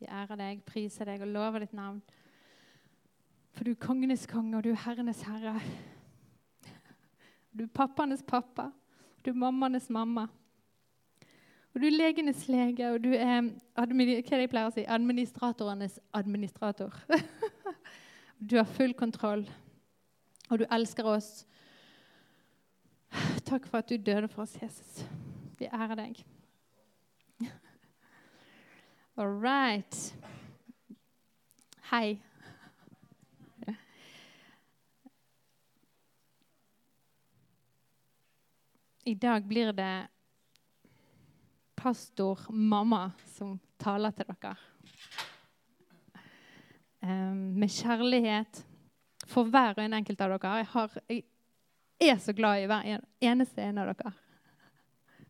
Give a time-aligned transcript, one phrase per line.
[0.00, 1.98] Vi ærer deg, priser deg og lover ditt navn.
[3.52, 5.58] For du er kongenes konge, og du er herrenes herre.
[7.52, 8.70] Du er pappaenes pappa,
[9.20, 10.24] du er mammanes mamma.
[11.74, 16.96] Og du er legenes lege, og du er si, administratorenes administrator.
[18.50, 19.44] du har full kontroll,
[20.48, 21.46] og du elsker oss.
[23.44, 25.04] Takk for at du døde for oss, Jesus.
[25.58, 26.24] Vi ærer deg.
[29.14, 30.14] All right.
[31.90, 32.22] Hei.
[39.04, 40.08] I dag blir det
[41.74, 44.54] pastor-mamma som taler til dere.
[47.00, 48.62] Med kjærlighet
[49.26, 50.52] for hver og en enkelt av dere.
[50.60, 53.02] Jeg, har, jeg er så glad i hver
[53.32, 54.14] eneste en av dere.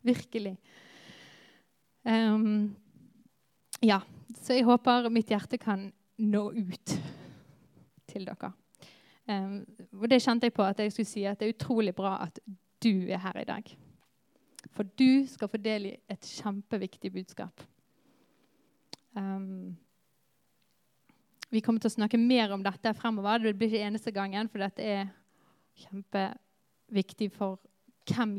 [0.05, 0.53] Virkelig.
[2.05, 2.75] Um,
[3.81, 4.01] ja,
[4.41, 5.87] så jeg håper mitt hjerte kan
[6.21, 6.95] nå ut
[8.11, 8.51] til dere.
[9.29, 9.61] Um,
[10.01, 12.41] og det kjente jeg på at jeg skulle si at det er utrolig bra at
[12.83, 13.69] du er her i dag.
[14.75, 17.63] For du skal få del i et kjempeviktig budskap.
[19.17, 19.77] Um,
[21.51, 23.41] vi kommer til å snakke mer om dette fremover.
[23.43, 25.09] Det blir ikke eneste gangen, for dette er
[25.81, 27.59] kjempeviktig for
[28.07, 28.37] hvem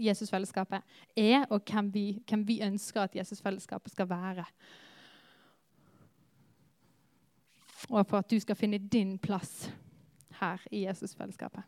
[0.00, 0.82] Jesusfellesskapet
[1.16, 4.44] er, og hvem vi, hvem vi ønsker at Jesusfellesskapet skal være.
[7.90, 9.70] Og for at du skal finne din plass
[10.40, 11.62] her i Jesusfellesskapet.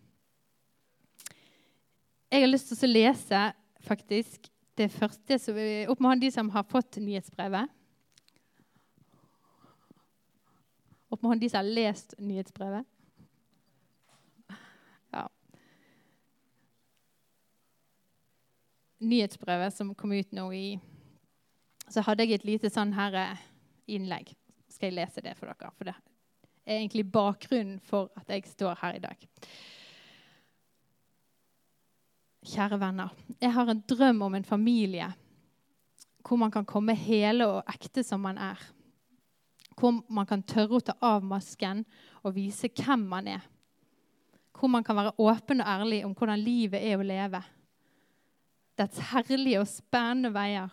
[2.32, 3.40] Jeg har lyst til å lese
[3.84, 4.48] faktisk
[4.80, 5.58] det første som,
[5.92, 7.68] opp de som har fått nyhetsbrevet.
[11.12, 12.88] Opp de som har lest nyhetsbrevet.
[15.12, 15.26] Ja.
[19.02, 20.66] Nyhetsbrevet som kom ut nå i
[21.90, 23.40] Så hadde jeg et lite sånn her eh,
[23.90, 24.30] innlegg.
[24.70, 25.72] Skal jeg lese det for dere?
[25.76, 25.96] For det
[26.64, 29.26] er egentlig bakgrunnen for at jeg står her i dag.
[32.42, 35.12] Kjære venner, jeg har en drøm om en familie
[36.22, 38.58] hvor man kan komme hele og ekte som man er.
[39.78, 41.82] Hvor man kan tørre å ta av masken
[42.22, 43.42] og vise hvem man er.
[44.54, 47.42] Hvor man kan være åpen og ærlig om hvordan livet er å leve.
[48.82, 50.72] Dets herlige og spennende veier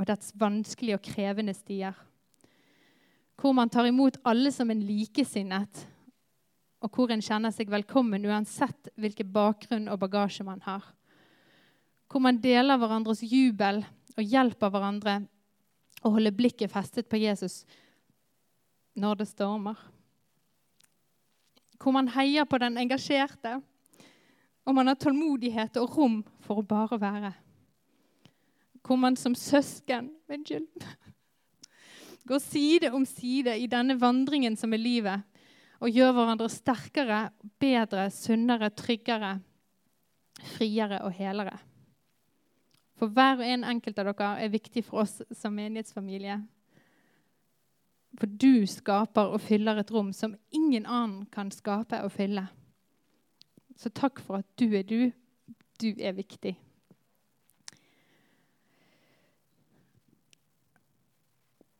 [0.00, 1.96] og dets vanskelige og krevende stier.
[3.36, 5.82] Hvor man tar imot alle som en likesinnet
[6.80, 10.84] og hvor en kjenner seg velkommen uansett hvilken bakgrunn og bagasje man har.
[12.08, 13.82] Hvor man deler hverandres jubel
[14.16, 15.18] og hjelper hverandre
[16.00, 17.62] å holde blikket festet på Jesus
[18.96, 19.76] når det stormer.
[21.80, 23.58] Hvor man heier på den engasjerte,
[24.66, 27.32] og man har tålmodighet og rom for å bare være.
[28.84, 30.68] Hvor man som søsken Unnskyld.
[32.28, 35.26] Går side om side i denne vandringen som er livet
[35.80, 37.20] og gjør hverandre sterkere,
[37.58, 39.38] bedre, sunnere, tryggere,
[40.54, 41.56] friere og helere.
[43.00, 46.36] For hver og en enkelt av dere er viktig for oss som menighetsfamilie.
[48.20, 52.44] For du skaper og fyller et rom som ingen annen kan skape og fylle.
[53.80, 55.08] Så takk for at du er du.
[55.80, 56.52] Du er viktig.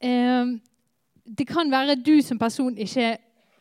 [0.01, 0.47] Eh,
[1.39, 3.19] det kan være du som person ikke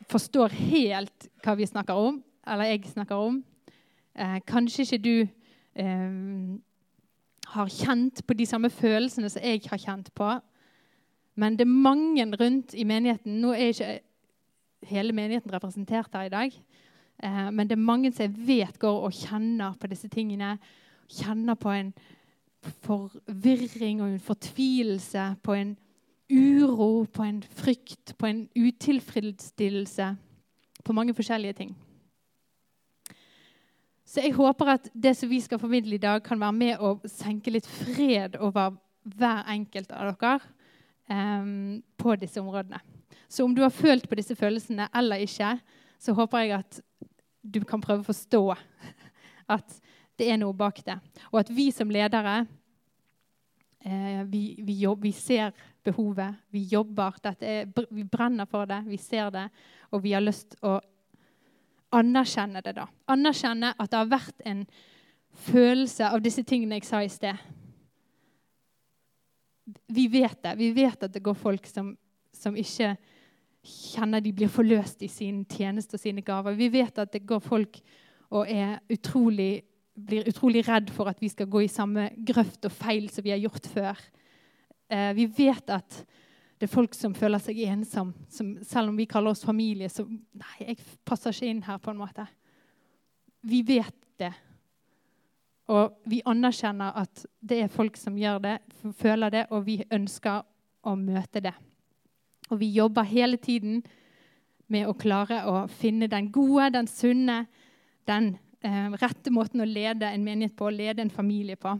[0.08, 3.42] forstår helt hva vi snakker om, eller jeg snakker om.
[4.16, 5.16] Eh, kanskje ikke du
[5.76, 6.10] eh,
[7.46, 10.32] har kjent på de samme følelsene som jeg har kjent på.
[11.36, 13.40] Men det er mange rundt i menigheten.
[13.40, 13.98] Nå er ikke
[14.88, 16.62] hele menigheten representert her i dag.
[17.22, 20.56] Eh, men det er mange som jeg vet går og kjenner på disse tingene.
[21.10, 21.92] Kjenner på en
[22.84, 25.76] forvirring og en fortvilelse, på en
[26.30, 30.10] uro, på en frykt, på en utilfredsstillelse.
[30.84, 31.74] På mange forskjellige ting.
[34.10, 36.96] Så jeg håper at det som vi skal formidle i dag, kan være med å
[37.06, 38.74] senke litt fred over
[39.06, 40.40] hver enkelt av dere
[41.06, 42.80] um, på disse områdene.
[43.30, 45.52] Så om du har følt på disse følelsene eller ikke,
[46.00, 46.80] så håper jeg at
[47.42, 48.42] du kan prøve å forstå
[49.56, 49.76] at
[50.20, 50.98] det er noe bak det.
[51.32, 52.42] Og at vi som ledere
[53.80, 55.54] eh, vi, vi, jobb, vi ser
[55.84, 56.36] behovet.
[56.52, 57.16] Vi jobber.
[57.40, 59.48] Er, vi brenner for det, vi ser det,
[59.90, 60.76] og vi har lyst å
[61.96, 62.76] anerkjenne det.
[62.76, 62.86] da.
[63.10, 64.66] Anerkjenne at det har vært en
[65.46, 67.48] følelse av disse tingene jeg sa i sted.
[69.90, 70.56] Vi vet det.
[70.58, 71.94] Vi vet at det går folk som,
[72.34, 72.94] som ikke
[73.66, 76.56] kjenner de blir forløst i sin tjeneste og sine gaver.
[76.56, 77.80] Vi vet at det går folk
[78.30, 78.48] og
[78.92, 79.62] utrolig,
[79.94, 83.34] blir utrolig redd for at vi skal gå i samme grøft og feil som vi
[83.34, 84.02] har gjort før.
[84.90, 86.04] Eh, vi vet at
[86.60, 88.10] Det er folk som føler seg ensom.
[88.28, 90.76] Som, selv om vi kaller oss familie, så Nei, jeg
[91.08, 92.26] passer ikke inn her, på en måte.
[93.40, 94.34] Vi vet det.
[95.72, 98.58] Og vi anerkjenner at det er folk som gjør det,
[98.92, 100.42] føler det, og vi ønsker
[100.84, 101.54] å møte det.
[102.50, 103.80] Og vi jobber hele tiden
[104.70, 107.44] med å klare å finne den gode, den sunne,
[108.10, 111.76] den eh, rette måten å lede en menighet på, lede en familie på.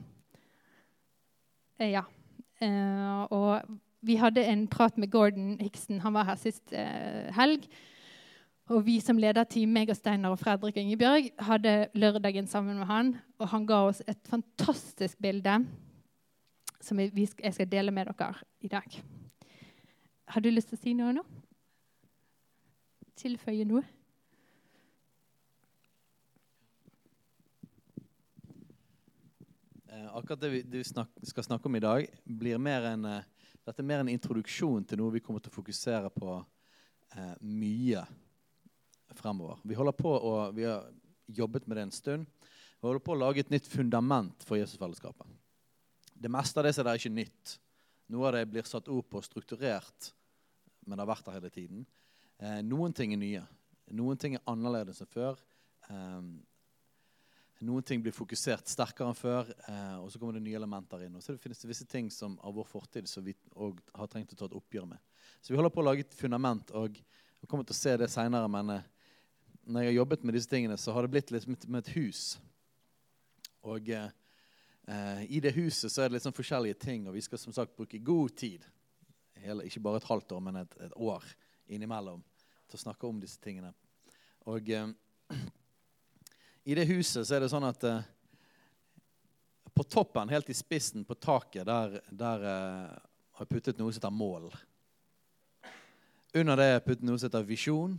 [1.78, 2.04] Eh, ja.
[2.60, 6.00] Eh, og vi hadde en prat med Gordon Hiksen.
[6.04, 7.66] Han var her sist eh, helg.
[8.70, 13.14] Og vi som lederteam, meg og Steinar og Fredrik Ingebjørg, hadde lørdagen sammen med han.
[13.42, 15.58] Og han ga oss et fantastisk bilde
[16.80, 19.00] som jeg skal dele med dere i dag.
[20.30, 21.22] Har du lyst til å si noe nå?
[23.18, 23.80] Tilføye noe?
[29.90, 33.82] Eh, akkurat det du snak, skal snakke om i dag, blir mer en, uh, dette
[33.82, 38.04] er mer en introduksjon til noe vi kommer til å fokusere på uh, mye
[39.18, 39.58] fremover.
[39.66, 40.86] Vi på å, vi har
[41.26, 42.30] jobbet med det en stund.
[42.78, 45.26] Vi holder på å lage et nytt fundament for Jesusfellesskapet.
[46.14, 47.58] Det meste av det er ikke nytt.
[48.14, 50.12] Noe av det blir satt ord på strukturert
[50.86, 51.86] men det har vært der hele tiden.
[52.40, 53.42] Eh, noen ting er nye.
[53.96, 55.40] Noen ting er annerledes enn før.
[55.90, 56.22] Eh,
[57.60, 61.16] noen ting blir fokusert sterkere enn før, eh, og så kommer det nye elementer inn.
[61.18, 64.38] Og så finnes det visse ting som av vår fortid som vi har trengt å
[64.38, 65.02] ta et oppgjør med.
[65.42, 68.08] Så vi holder på å lage et fundament, og vi kommer til å se det
[68.08, 68.48] seinere.
[68.48, 68.88] Men eh,
[69.66, 72.38] når jeg har jobbet med disse tingene, så har det blitt litt med et hus.
[73.68, 74.08] Og eh,
[74.88, 77.52] eh, i det huset så er det litt sånn forskjellige ting, og vi skal som
[77.52, 78.64] sagt bruke god tid
[79.44, 81.24] hele, ikke bare et halvt år, men et, et, år
[81.70, 82.22] innimellom
[82.68, 83.72] til å snakke om disse tingene.
[84.50, 84.88] Og eh,
[86.70, 88.08] i det huset så er det sånn at eh,
[89.74, 92.96] på toppen, helt i spissen på taket, der, der eh,
[93.38, 94.50] har jeg puttet noe som heter mål.
[96.36, 97.94] Under det har jeg puttet noe som heter visjon.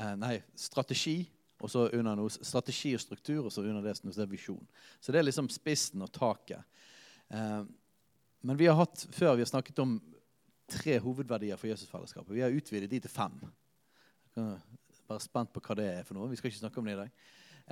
[0.00, 1.22] Eh, nei, strategi.
[1.60, 4.62] Og så under noe strategi og struktur, og så under det noe som heter visjon.
[5.00, 6.64] Så det er liksom spissen og taket.
[7.28, 7.62] Eh,
[8.40, 9.98] men vi har hatt før vi har snakket om
[10.70, 12.34] tre hovedverdier for Jesusfellesskapet.
[12.34, 13.36] Vi har utvidet de til fem.
[14.36, 16.30] Bare spent på hva det er for noe.
[16.30, 17.10] Vi skal ikke snakke om det i dag.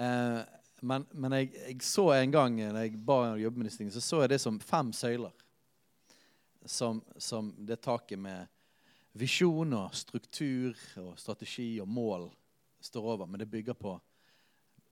[0.05, 0.41] Eh,
[0.81, 4.33] men, men jeg, jeg, så en gang når jeg ba om jobbe så så jeg
[4.35, 5.35] det som fem søyler.
[6.69, 8.51] Som, som det taket med
[9.19, 12.29] visjon og struktur og strategi og mål
[12.81, 13.27] står over.
[13.27, 13.95] Men det bygger på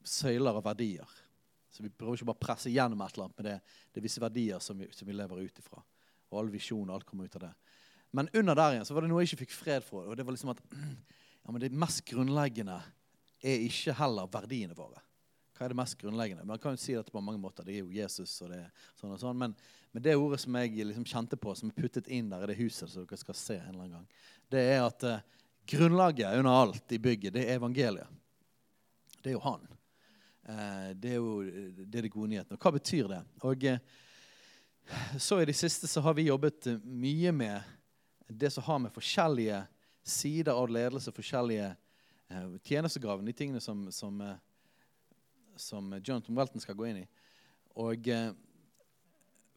[0.07, 1.11] søyler og verdier.
[1.77, 4.07] Så vi prøver ikke bare å presse gjennom et eller annet, men det, det er
[4.07, 5.83] visse verdier som vi, som vi lever ut ifra.
[6.33, 7.55] Og all visjon og alt kommer ut av det.
[8.17, 10.07] Men under der igjen så var det noe jeg ikke fikk fred for.
[10.09, 12.79] Og det var liksom at ja, men det mest grunnleggende
[13.45, 15.03] er ikke heller verdiene våre.
[15.57, 16.45] Hva er det mest grunnleggende?
[16.49, 17.65] Man kan jo si dette på mange måter.
[17.65, 18.63] Det er jo Jesus og det
[18.99, 19.39] sånn og sånn.
[19.41, 19.55] Men,
[19.93, 22.59] men det ordet som jeg liksom kjente på, som er puttet inn der i det
[22.61, 24.11] huset, som dere skal se en eller annen gang,
[24.53, 25.25] det er at eh,
[25.73, 28.21] grunnlaget under alt i bygget, det er evangeliet.
[29.23, 29.65] Det er jo han.
[30.49, 32.59] Eh, det er jo det er de gode nyhetene.
[32.63, 33.23] Hva betyr det?
[33.43, 33.81] Og eh,
[35.19, 37.73] så I det siste så har vi jobbet eh, mye med
[38.29, 39.65] det som har med forskjellige
[40.07, 41.73] sider av ledelse, forskjellige
[42.67, 44.19] tjenestegraven, de tingene som, som,
[45.55, 47.05] som Jonathan Welton skal gå inn i.
[47.79, 48.09] Og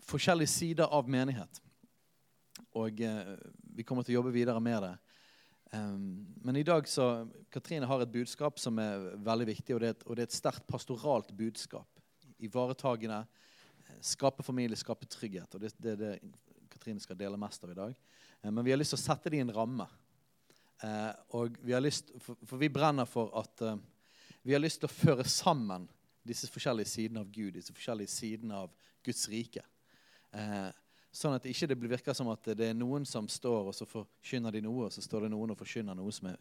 [0.06, 1.62] forskjellige sider av menighet.
[2.77, 4.94] Og vi kommer til å jobbe videre med det.
[5.71, 9.89] Um, men i dag så Katrine har et budskap som er veldig viktig, og det
[9.89, 12.01] er et, det er et sterkt pastoralt budskap.
[12.41, 13.21] Ivaretagende,
[14.05, 15.53] skape familie, skape trygghet.
[15.53, 16.13] og Det er det,
[16.73, 17.95] Katrine skal dele mest av i dag.
[18.41, 19.88] Uh, men vi har lyst til å sette det i en ramme.
[20.81, 23.65] Uh, og vi har lyst, for, vi brenner for at
[24.41, 25.85] vi har lyst til å føre sammen
[26.25, 28.71] disse forskjellige sidene av Gud, disse forskjellige sidene av
[29.05, 29.61] Guds rike.
[31.12, 34.54] Sånn at det ikke virker som at det er noen som står og så forkynner
[34.54, 36.38] de noe, og så står det noen og forkynner noe som er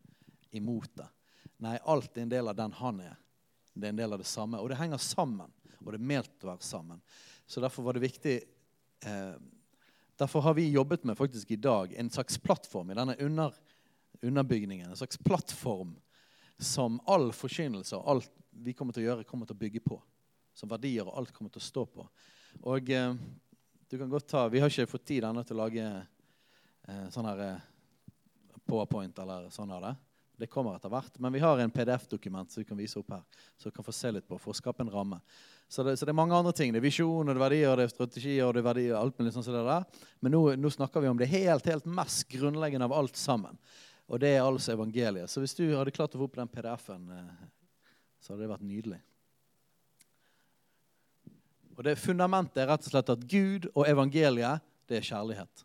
[0.59, 1.09] imot det.
[1.65, 3.17] Nei, alt er en del av den han er.
[3.75, 4.61] Det er en del av det samme.
[4.61, 5.51] Og det henger sammen.
[5.81, 7.01] Og det er ment å være sammen.
[7.49, 8.37] Så derfor var det viktig
[9.07, 9.39] eh,
[10.19, 13.55] Derfor har vi jobbet med faktisk i dag en slags plattform i denne under,
[14.19, 14.91] underbygningen.
[14.91, 15.93] En slags plattform
[16.59, 20.01] som all forkynnelse og alt vi kommer til å gjøre, kommer til å bygge på.
[20.59, 22.09] Som verdier og alt kommer til å stå på.
[22.67, 23.15] Og eh,
[23.89, 27.29] du kan godt ta, Vi har ikke fått tid ennå til å lage eh, sånn
[27.29, 27.67] her eh,
[28.69, 29.95] powerpoint eller sånn av det.
[30.39, 31.17] Det kommer etter hvert.
[31.19, 33.25] Men vi har en PDF-dokument som vi kan vise opp her.
[33.57, 35.19] Så du kan få se litt på for å skape en ramme.
[35.69, 36.71] Så det, så det er mange andre ting.
[36.73, 38.95] Det er visjon, og det er verdier, og det er strategier og det er verdier,
[39.01, 40.05] alt mulig sånn som det der.
[40.23, 43.59] Men nå, nå, snakker vi om det helt, helt mest grunnleggende av alt sammen.
[44.09, 45.33] Og det er altså evangeliet.
[45.33, 47.49] Så hvis du hadde klart å få opp den PDF-en, eh,
[48.23, 49.03] så hadde det vært nydelig.
[51.79, 55.65] Og det Fundamentet er rett og slett at Gud og evangeliet, det er kjærlighet.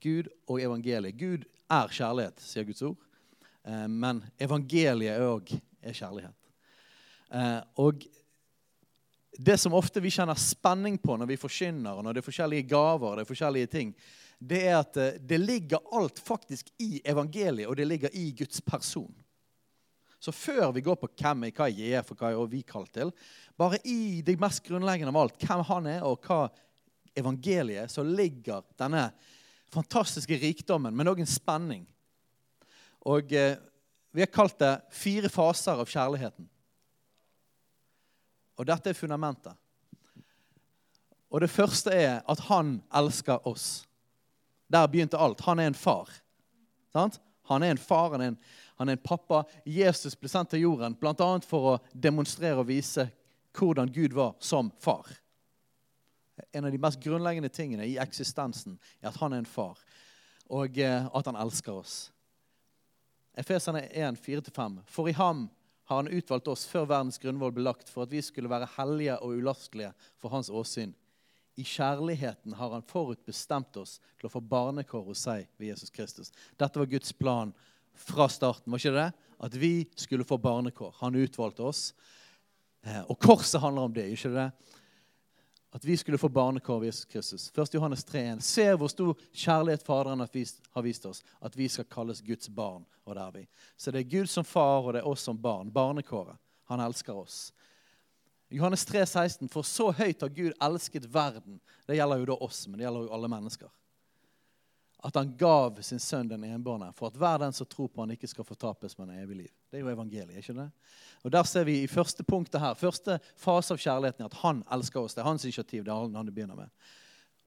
[0.00, 1.18] Gud og evangeliet.
[1.18, 2.96] Gud er kjærlighet, sier Guds ord.
[3.68, 6.48] Eh, men evangeliet òg er kjærlighet.
[7.36, 8.06] Eh, og
[9.38, 12.68] det som ofte vi kjenner spenning på når vi forkynner, og når det er forskjellige
[12.70, 13.94] gaver, det er forskjellige ting,
[14.38, 18.64] det er at eh, det ligger alt faktisk i evangeliet, og det ligger i Guds
[18.64, 19.12] person.
[20.18, 22.90] Så før vi går på hvem er, hva jeg er for hva er vi kalt
[22.94, 23.12] til,
[23.58, 26.48] bare i det mest grunnleggende av alt, hvem han er, og hva
[27.18, 29.08] evangeliet, så ligger denne
[29.72, 31.86] fantastiske rikdommen, men òg en spenning.
[33.06, 33.56] Og eh,
[34.14, 36.48] vi har kalt det fire faser av kjærligheten.
[38.58, 39.54] Og dette er fundamentet.
[41.28, 43.84] Og det første er at han elsker oss.
[44.72, 45.44] Der begynte alt.
[45.46, 46.10] Han er en far.
[46.92, 47.20] Sant?
[47.48, 48.40] Han er en far, han er en,
[48.78, 49.42] han er en pappa.
[49.66, 51.30] Jesus ble sendt til jorden bl.a.
[51.42, 53.08] for å demonstrere og vise
[53.58, 55.08] hvordan Gud var som far.
[56.54, 59.80] En av de mest grunnleggende tingene i eksistensen er at han er en far,
[60.46, 61.96] og eh, at han elsker oss.
[63.38, 64.78] Efeserne 1, 4-5.
[64.86, 65.48] For i ham
[65.88, 69.18] har han utvalgt oss før verdens grunnvoll ble lagt, for at vi skulle være hellige
[69.24, 70.94] og ulastelige for hans åsyn.
[71.58, 76.30] I kjærligheten har han forutbestemt oss til å få barnekår hos seg ved Jesus Kristus.
[76.54, 77.50] Dette var Guds plan
[77.98, 78.72] fra starten.
[78.72, 79.12] var ikke det?
[79.38, 80.96] At vi skulle få barnekår.
[81.00, 81.94] Han utvalgte oss.
[82.86, 84.08] Eh, og korset handler om det.
[84.12, 84.50] ikke det?
[85.72, 87.52] At vi skulle få barnekår ved Jesus Kristus.
[87.58, 87.74] 1.
[87.74, 88.40] Johannes 3,1.
[88.40, 92.86] Se hvor stor kjærlighet Faderen har vist oss, at vi skal kalles Guds barn.
[93.04, 93.46] Og det er vi.
[93.76, 95.72] Så det er Gud som far, og det er oss som barn.
[95.72, 96.36] Barnekåret.
[96.68, 97.52] Han elsker oss.
[98.48, 101.60] Johannes 3, 16, For så høyt har Gud elsket verden.
[101.86, 103.68] Det gjelder jo da oss, men det gjelder jo alle mennesker.
[105.04, 108.16] At han gav sin sønn den enbårne for at hver den som tror på han
[108.16, 109.52] ikke skal fortapes, men evig liv.
[109.70, 110.40] Det er jo evangeliet.
[110.40, 110.70] ikke det?
[111.22, 115.00] Og Der ser vi i første punktet her, første fase av kjærligheten, at han elsker
[115.00, 115.14] oss.
[115.14, 115.84] Det er hans initiativ.
[115.84, 116.68] det er han det begynner med.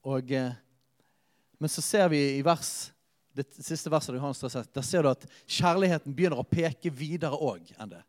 [0.04, 0.54] Og, eh,
[1.60, 2.92] men så ser vi i vers,
[3.36, 7.36] det siste verset av Johannes 3, der ser du at kjærligheten begynner å peke videre
[7.36, 8.04] òg enn det.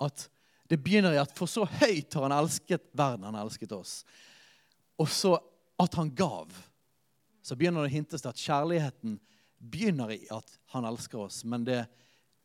[0.00, 0.28] At
[0.68, 4.00] det begynner i at for så høyt har han elsket verden, han har elsket oss.
[4.98, 5.36] Og så
[5.78, 6.52] at han gav.
[7.46, 9.20] Så begynner det å hintes til at kjærligheten
[9.62, 11.84] begynner i at han elsker oss, men det,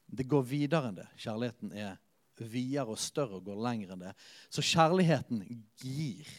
[0.05, 1.08] det går videre enn det.
[1.24, 1.96] Kjærligheten er
[2.38, 4.12] videre og større og går lenger enn det.
[4.53, 5.41] Så kjærligheten
[5.81, 6.29] gir.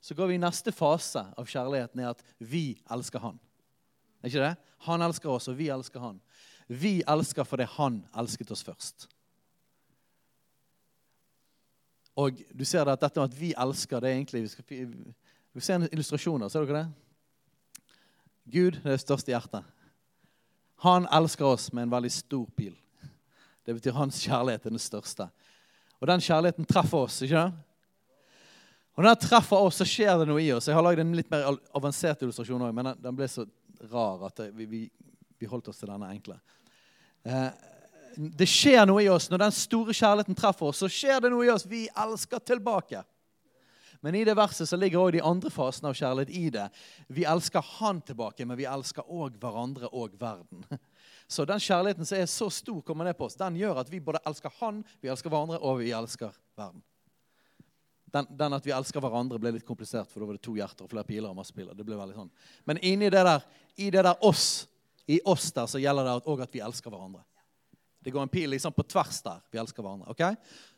[0.00, 3.42] Så går vi i neste fase av kjærligheten, er at vi elsker han.
[4.22, 4.54] Er ikke det?
[4.86, 6.22] Han elsker oss, og vi elsker han.
[6.70, 9.08] Vi elsker fordi han elsket oss først.
[12.18, 14.64] Og du ser det at dette med at vi elsker, det er egentlig Vi, skal,
[14.70, 16.50] vi illustrasjon her.
[16.54, 17.07] Ser dere det?
[18.50, 19.66] Gud det største hjertet.
[20.84, 22.74] Han elsker oss med en veldig stor pil.
[23.66, 25.26] Det betyr hans kjærlighet er den største.
[25.98, 27.64] Og den kjærligheten treffer oss, ikke det?
[28.98, 30.66] Og når den treffer oss, så skjer det noe i oss.
[30.66, 31.44] Jeg har lagd en litt mer
[31.76, 33.44] avansert illustrasjon òg, men den ble så
[33.90, 34.80] rar at vi, vi,
[35.38, 36.38] vi holdt oss til denne enkle.
[37.22, 37.50] Eh,
[38.18, 40.80] det skjer noe i oss når den store kjærligheten treffer oss.
[40.82, 41.66] så skjer det noe i oss.
[41.68, 43.04] Vi elsker tilbake.
[44.00, 46.66] Men i det verset så ligger også de andre fasene av kjærlighet i det.
[47.10, 50.64] Vi elsker Han tilbake, men vi elsker òg hverandre og verden.
[51.28, 54.00] Så den kjærligheten som er så stor, kommer ned på oss, den gjør at vi
[54.00, 56.80] både elsker Han, vi elsker hverandre, og vi elsker verden.
[58.08, 60.86] Den, den, at vi elsker hverandre, ble litt komplisert, for da var det to hjerter
[60.86, 61.28] og flere piler.
[61.28, 61.76] og masse piler.
[61.76, 62.30] Det ble veldig sånn.
[62.64, 63.44] Men inni det der,
[63.76, 64.64] i det der oss,
[65.04, 67.26] i oss der, så gjelder det òg at vi elsker hverandre.
[68.00, 69.42] Det går en pil liksom på tvers der.
[69.52, 70.08] Vi elsker hverandre.
[70.08, 70.22] ok?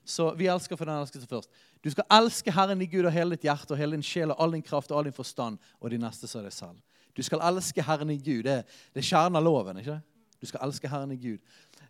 [0.04, 1.50] Så vi elsker for den elskede først.
[1.80, 4.40] Du skal elske Herren i Gud og hele ditt hjerte og hele din sjel og
[4.42, 6.80] all din kraft og all din forstand og de neste som deg selv.
[7.16, 8.44] Du skal elske Herren i Gud.
[8.46, 8.60] Det,
[8.92, 9.80] det er kjernen av loven.
[9.80, 9.98] ikke
[10.40, 11.40] Du skal elske Herren i Gud.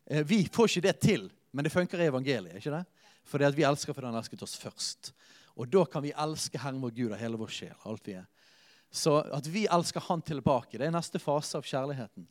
[0.06, 2.56] Eh, vi får ikke det til, men det funker i evangeliet.
[2.56, 2.84] ikke det?
[3.24, 5.12] Fordi at vi elsker for Han elsket oss først.
[5.56, 7.74] Og da kan vi elske Herren vår Gud av hele vår sjel.
[7.84, 8.26] alt vi er.
[8.90, 12.26] Så at vi elsker Han tilbake, det er neste fase av kjærligheten.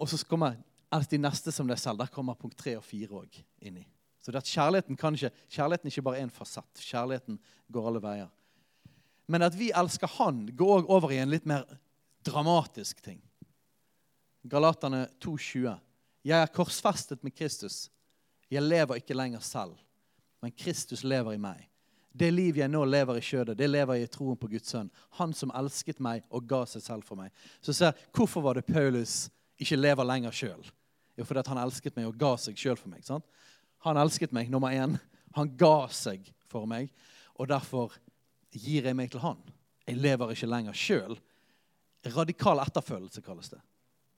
[0.00, 0.56] Og så kommer
[1.10, 1.98] de neste som deg selv.
[1.98, 3.84] Der kommer punkt tre og fire òg inni.
[4.26, 6.80] Så det at kjærligheten, kan ikke, kjærligheten er ikke bare en fasett.
[6.82, 7.36] Kjærligheten
[7.70, 8.30] går alle veier.
[9.30, 11.62] Men at vi elsker Han, går òg over i en litt mer
[12.26, 13.20] dramatisk ting.
[14.50, 15.76] Galaterne 2,20.
[16.26, 17.84] Jeg er korsfestet med Kristus.
[18.50, 19.78] Jeg lever ikke lenger selv,
[20.42, 21.62] men Kristus lever i meg.
[22.10, 24.90] Det liv jeg nå lever i kjødet, det lever jeg i troen på Guds sønn.
[25.20, 27.30] Han som elsket meg og ga seg selv for meg.
[27.62, 30.66] Så ser Hvorfor var det Paulus ikke lever lenger sjøl?
[31.14, 33.06] Jo, fordi han elsket meg og ga seg sjøl for meg.
[33.06, 33.22] sant?
[33.84, 34.96] Han elsket meg, nummer én.
[35.36, 36.88] Han ga seg for meg,
[37.36, 37.94] og derfor
[38.56, 39.40] gir jeg meg til han.
[39.86, 41.16] Jeg lever ikke lenger sjøl.
[42.14, 43.60] Radikal etterfølgelse kalles det.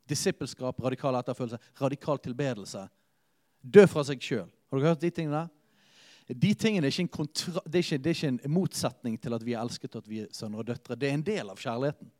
[0.08, 2.86] Disippelskap, radikal etterfølgelse, radikal tilbedelse.
[3.60, 4.48] Dø fra seg sjøl.
[4.68, 5.54] Har dere hørt de tingene der?
[6.28, 9.44] De tingene er ikke, kontra, det er ikke, det er ikke en motsetning til at
[9.44, 10.96] vi er elsket og at vi er sønner og døtre.
[10.96, 12.10] Det er en del av kjærligheten.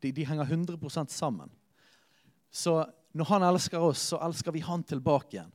[0.00, 1.52] De, de henger 100 sammen.
[2.50, 2.78] Så
[3.12, 5.52] når han elsker oss, så elsker vi han tilbake igjen.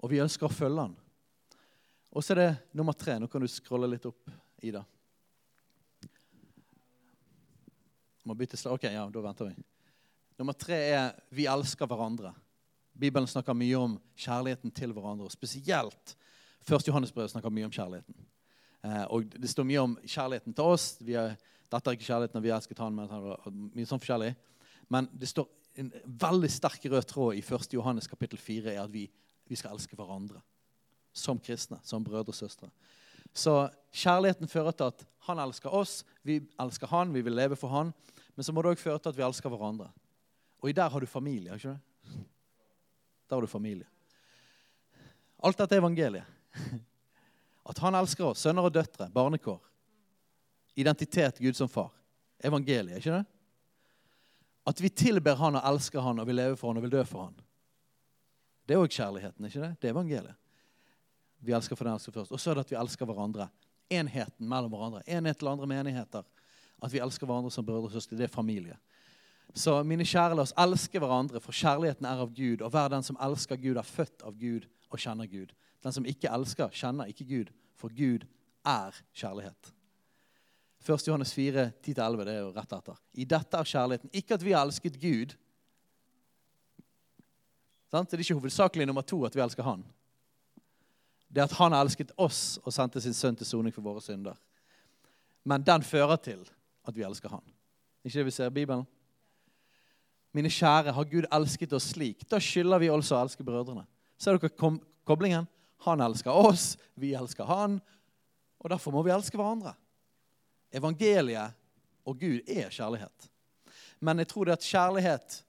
[0.00, 0.96] Og vi ønsker å følge han.
[2.10, 3.18] Og så er det nummer tre.
[3.20, 4.30] Nå kan du scrolle litt opp,
[4.64, 4.82] Ida.
[8.26, 8.78] Må bytte slag.
[8.78, 9.66] Ok, ja, da venter vi.
[10.40, 12.32] Nummer tre er vi elsker hverandre.
[13.00, 15.28] Bibelen snakker mye om kjærligheten til hverandre.
[15.28, 16.16] og Spesielt
[16.66, 16.88] 1.
[16.88, 18.26] Johannesbrev snakker mye om kjærligheten.
[18.84, 20.92] Eh, og Det står mye om kjærligheten til oss.
[21.06, 21.36] Er,
[21.70, 24.34] dette er ikke kjærligheten og vi elsket han, men mye sånn forskjellig.
[24.90, 25.48] Men det står
[25.80, 27.68] en veldig sterk rød tråd i 1.
[27.76, 29.06] Johannes kapittel 4 er at vi,
[29.50, 30.40] vi skal elske hverandre.
[31.12, 32.70] Som kristne, som brødre og søstre.
[33.34, 37.72] Så kjærligheten fører til at han elsker oss, vi elsker han, vi vil leve for
[37.74, 37.90] han.
[38.36, 39.90] Men så må det òg føre til at vi elsker hverandre.
[40.62, 41.54] Og i der har du familie.
[41.54, 41.80] ikke det?
[43.28, 43.86] Der har du familie.
[45.42, 46.24] Alt dette er evangeliet.
[47.70, 49.60] At han elsker oss, sønner og døtre, barnekår.
[50.80, 51.92] Identitet, Gud som far.
[52.44, 53.24] Evangeliet, ikke det?
[54.66, 57.04] At vi tilber han og elsker han og vil leve for han og vil dø
[57.08, 57.36] for han.
[58.70, 59.68] Det er òg kjærligheten, ikke det?
[59.82, 60.36] Det er evangeliet.
[61.42, 62.30] Vi elsker for den elsker først.
[62.30, 63.48] Og så er det at vi elsker hverandre.
[63.90, 65.00] Enheten mellom hverandre.
[65.10, 66.22] Enhet til andre menigheter.
[66.78, 68.14] At vi elsker hverandre som brødre og søstre.
[68.20, 68.76] Det er familie.
[69.58, 72.62] Så mine kjære, la oss elske hverandre, for kjærligheten er av Gud.
[72.62, 75.50] Og hver den som elsker Gud, er født av Gud og kjenner Gud.
[75.82, 78.28] Den som ikke elsker, kjenner ikke Gud, for Gud
[78.62, 79.74] er kjærlighet.
[80.86, 81.08] 1.
[81.08, 83.02] Johannes 4, 10-11, det er jo rett etter.
[83.18, 84.14] I dette er kjærligheten.
[84.14, 85.34] Ikke at vi har elsket Gud.
[87.90, 89.82] Det er ikke hovedsakelig nummer to at vi elsker Han.
[91.28, 94.38] Det er at Han elsket oss og sendte sin sønn til soning for våre synder.
[95.44, 96.44] Men den fører til
[96.86, 97.42] at vi elsker Han.
[98.04, 98.86] Ikke det vi ser i Bibelen?
[100.32, 102.22] Mine kjære, har Gud elsket oss slik?
[102.30, 103.82] Da skylder vi også å elske brødrene.
[104.18, 105.48] Ser dere koblingen?
[105.86, 107.80] Han elsker oss, vi elsker han.
[108.60, 109.74] Og derfor må vi elske hverandre.
[110.70, 111.56] Evangeliet
[112.06, 113.30] og Gud er kjærlighet.
[114.00, 115.40] Men jeg tror det at kjærlighet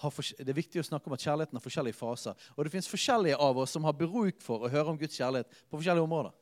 [0.00, 2.48] det er viktig å snakke om at kjærligheten har forskjellige faser.
[2.56, 5.50] Og det fins forskjellige av oss som har bruk for å høre om Guds kjærlighet
[5.68, 6.34] på forskjellige områder.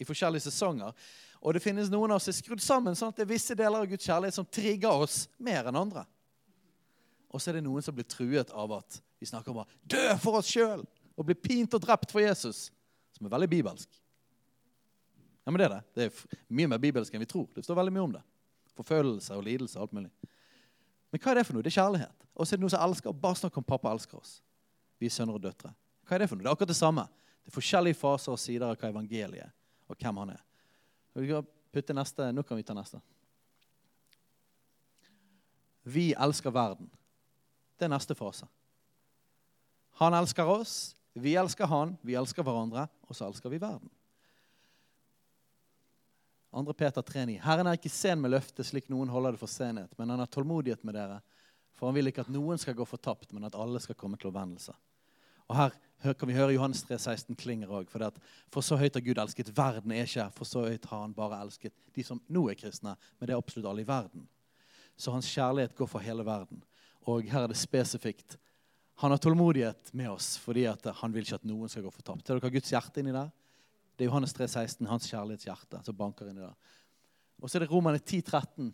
[0.00, 0.94] I forskjellige sesonger.
[1.40, 3.56] Og det finnes noen av oss som er skrudd sammen sånn at det er visse
[3.56, 6.04] deler av Guds kjærlighet som trigger oss mer enn andre.
[7.30, 10.06] Og så er det noen som blir truet av at vi snakker om å dø
[10.20, 10.84] for oss sjøl
[11.16, 12.68] og bli pint og drept for Jesus,
[13.16, 13.88] som er veldig bibelsk.
[15.44, 15.82] Ja, men Det er det.
[15.94, 17.48] Det er mye mer bibelsk enn vi tror.
[17.54, 18.22] Det står veldig mye om det.
[18.76, 20.10] Forfølgelse og lidelse og alt mulig.
[21.10, 21.64] Men hva er det for noe?
[21.66, 22.26] Det er kjærlighet.
[22.34, 24.36] Og så er det noen som elsker og bare snakker om pappa elsker oss.
[25.00, 25.72] Vi er sønner og døtre.
[26.06, 26.44] Hva er det for noe?
[26.44, 27.06] Det er akkurat det samme.
[27.40, 29.52] Det er forskjellige faser og sider av hva evangeliet er,
[29.90, 30.44] og hvem han er.
[31.18, 33.00] Vi kan putte neste, Nå kan vi ta neste.
[35.82, 36.90] Vi elsker verden.
[37.78, 38.46] Det er neste fase.
[40.00, 43.90] Han elsker oss, vi elsker han, vi elsker hverandre, og så elsker vi verden.
[46.50, 46.72] 2.
[46.74, 47.38] Peter 3,9.
[47.44, 50.30] Herren er ikke sen med løftet, slik noen holder det for senhet, men han har
[50.30, 51.20] tålmodighet med dere,
[51.78, 54.32] for han vil ikke at noen skal gå fortapt, men at alle skal komme til
[54.32, 54.74] omvendelse.
[55.50, 57.88] Og Her kan vi høre Johannes 3, 16 klinger òg.
[57.90, 58.04] For,
[58.54, 61.40] for så høyt har Gud elsket verden, er ikke For så høyt har han bare
[61.42, 64.28] elsket de som nå er kristne, men det er absolutt alle i verden.
[64.94, 66.62] Så hans kjærlighet går for hele verden.
[67.10, 68.38] Og her er det spesifikt.
[69.02, 72.26] Han har tålmodighet med oss fordi han vil ikke at noen skal gå fortapt.
[72.26, 73.30] Ser dere Guds hjerte inni der?
[74.00, 76.76] Det er Johannes 3, 16, hans kjærlighetshjerte, som banker inn i der.
[77.36, 78.70] Og så er det Romane 10, 13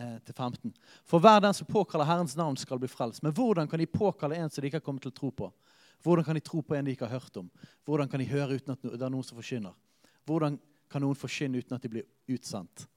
[0.00, 0.72] eh, 15.
[1.04, 3.20] For hver den som påkaller Herrens navn, skal bli frelst.
[3.20, 5.50] Men hvordan kan de påkalle en som de ikke har kommet til å tro på?
[6.00, 7.50] Hvordan kan de tro på en de ikke har hørt om?
[7.84, 9.76] Hvordan kan de høre uten at det er noen som forkynner?
[10.24, 10.56] Hvordan
[10.88, 12.88] kan noen forkynne uten at de blir utsendt?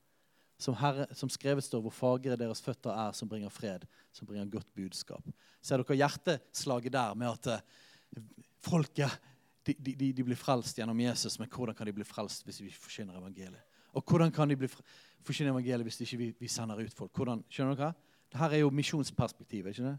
[0.60, 4.50] som, herre, som skrevet står, hvor fagre deres føtter er, som bringer fred, som bringer
[4.52, 5.24] godt budskap.
[5.64, 8.24] Ser dere hjerteslaget der med at uh,
[8.68, 9.29] folket
[9.74, 12.70] de, de, de, blir frelst gjennom Jesus, men hvordan kan de bli frelst hvis vi
[12.74, 13.64] forkynner evangeliet?
[13.98, 17.12] Og hvordan kan de bli forkynne evangeliet hvis ikke vi, vi sender ut folk?
[17.16, 17.94] Hvordan, skjønner dere?
[18.30, 19.74] Dette er jo misjonsperspektivet.
[19.74, 19.96] ikke det?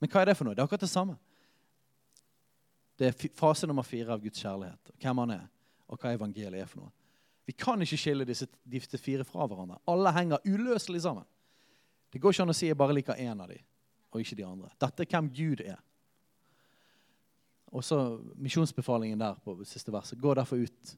[0.00, 0.56] Men hva er det for noe?
[0.56, 1.16] Det er akkurat det samme.
[2.98, 4.92] Det er fase nummer fire av Guds kjærlighet.
[5.02, 5.46] Hvem han er,
[5.88, 6.92] og hva evangeliet er for noe.
[7.44, 9.80] Vi kan ikke skille disse, disse fire fra hverandre.
[9.90, 11.26] Alle henger uløselig sammen.
[12.12, 13.64] Det går ikke an å si jeg bare liker én av dem,
[14.12, 14.70] og ikke de andre.
[14.80, 15.80] Dette er hvem Gud er.
[17.74, 17.98] Og så
[18.38, 20.20] misjonsbefalingen der på siste verset.
[20.20, 20.94] Gå derfor ut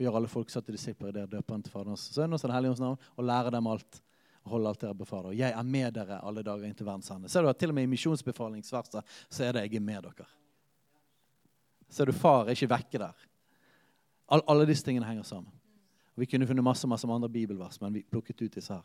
[0.00, 2.54] og gjør alle folk satt til disipler i det døperen til Faderens sønn og Den
[2.54, 4.00] hellige navn, og lære dem alt
[4.44, 5.34] og holde alt dere befaler.
[5.36, 7.28] Jeg er med dere alle dager inntil verdens ende.
[7.28, 10.28] Ser du at Til og med i misjonsbefalingsverset så er det 'jeg er med dere'.
[11.88, 13.12] Ser du, far er ikke vekke der.
[14.28, 15.52] All, alle disse tingene henger sammen.
[16.16, 18.82] Og Vi kunne funnet masse, masse andre bibelvers, men vi plukket ut disse her.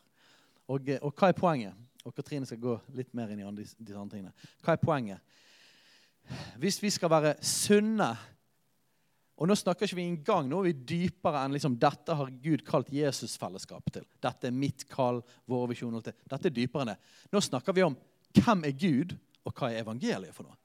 [0.67, 1.73] Og, eh, og hva er poenget?
[2.05, 4.33] Og Katrine skal gå litt mer inn i disse andre tingene.
[4.63, 5.19] Hva er poenget?
[6.61, 8.09] Hvis vi skal være sunne
[9.35, 12.61] Og nå snakker ikke vi engang nå er vi dypere enn liksom, dette har Gud
[12.63, 14.05] kalt Jesus-fellesskapet til.
[14.23, 15.97] Dette er mitt kall, vår visjon.
[15.99, 16.99] Dette er dypere enn det.
[17.35, 17.97] Nå snakker vi om
[18.35, 19.11] hvem er Gud,
[19.43, 20.55] og hva er evangeliet for noe.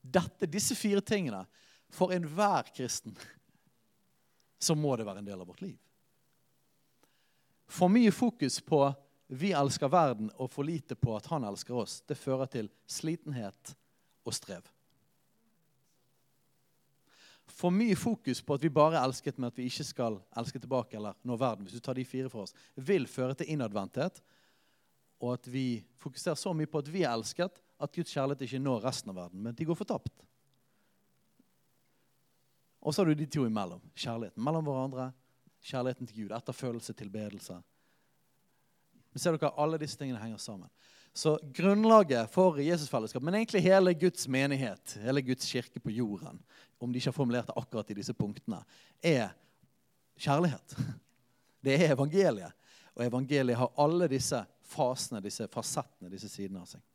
[0.00, 1.42] Dette, disse fire tingene,
[1.92, 3.12] for enhver kristen,
[4.58, 5.76] så må det være en del av vårt liv.
[7.68, 8.80] For mye fokus på
[9.28, 13.76] vi elsker verden, og for lite på at han elsker oss, det fører til slitenhet
[14.24, 14.64] og strev
[17.58, 20.60] for mye fokus på at vi bare er elsket, men at vi ikke skal elske
[20.62, 24.20] tilbake eller nå verden, hvis du tar de fire for oss, vil føre til innadvendthet.
[25.18, 28.62] Og at vi fokuserer så mye på at vi er elsket, at Guds kjærlighet ikke
[28.62, 30.22] når resten av verden, men de går fortapt.
[32.78, 33.82] Og så har du de to imellom.
[33.98, 35.08] Kjærligheten mellom hverandre,
[35.66, 37.58] kjærligheten til Gud, etterfølelse, tilbedelse.
[39.10, 40.70] Men ser dere, Alle disse tingene henger sammen.
[41.18, 46.38] Så grunnlaget for Jesusfellesskap, men egentlig hele Guds menighet, hele Guds kirke på jorden,
[46.78, 48.60] om de ikke har formulert det akkurat i disse punktene,
[49.02, 49.32] er
[50.14, 50.76] kjærlighet.
[51.66, 52.54] Det er evangeliet.
[52.94, 56.86] Og evangeliet har alle disse fasene, disse fasettene, disse sidene av seg.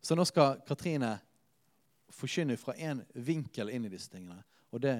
[0.00, 1.12] Så nå skal Katrine
[2.08, 4.40] forkynne fra én vinkel inn i disse tingene.
[4.72, 4.96] Og det,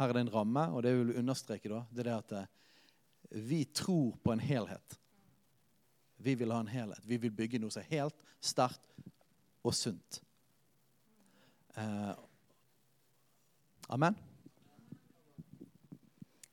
[0.00, 2.36] Her er det en ramme, og det jeg vil understreke, da, det er det at
[2.40, 2.50] eh,
[3.52, 5.01] vi tror på en helhet.
[6.22, 7.02] Vi vil ha en helhet.
[7.08, 9.08] Vi vil bygge noe som er helt, sterkt
[9.66, 10.20] og sunt.
[11.76, 12.12] Eh,
[13.90, 14.18] amen.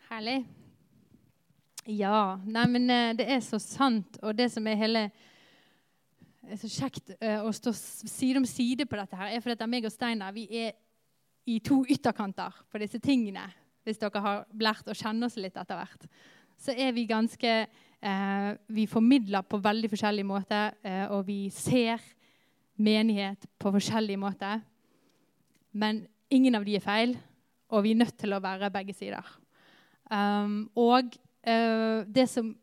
[0.09, 0.39] Herlig.
[1.85, 2.39] Ja.
[2.45, 4.17] Nei, men eh, det er så sant.
[4.23, 5.09] Og det som er hele
[6.49, 9.69] er så kjekt uh, å stå side om side på dette, her, er fordi at
[9.69, 10.71] meg og Steinar vi er
[11.49, 13.43] i to ytterkanter på disse tingene.
[13.85, 16.07] Hvis dere har lært å kjenne oss litt etter hvert.
[16.57, 17.53] Så er vi ganske
[17.99, 21.99] Eh, vi formidler på veldig forskjellige måter, eh, og vi ser
[22.79, 24.61] menighet på forskjellige måter.
[25.73, 27.17] Men ingen av de er feil,
[27.69, 29.25] og vi er nødt til å være begge sider.
[30.09, 31.11] Um, og
[31.43, 32.55] eh, det som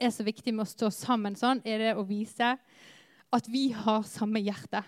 [0.00, 2.56] er så viktig med å stå sammen sånn, er det å vise
[3.34, 4.82] at vi har samme hjerte.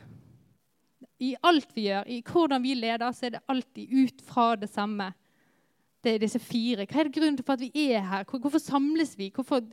[1.23, 4.71] I alt vi gjør, i hvordan vi leder, så er det alltid ut fra det
[4.73, 5.13] samme
[6.07, 6.87] det er disse fire.
[6.87, 8.27] Hva er grunnen til at vi er her?
[8.31, 9.33] Hvorfor samles vi?
[9.35, 9.65] Hvorfor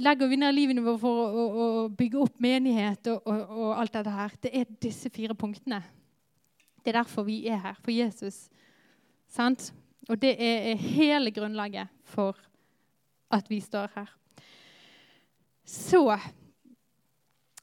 [0.00, 3.96] legger vi ned livene våre for å, å bygge opp menighet og, og, og, alt
[3.96, 4.36] dette her?
[4.42, 5.82] Det er disse fire punktene.
[6.84, 7.80] Det er derfor vi er her.
[7.82, 8.44] For Jesus.
[9.28, 9.72] Sant?
[10.08, 12.38] Og det er hele grunnlaget for
[13.34, 14.10] at vi står her.
[15.64, 16.18] Så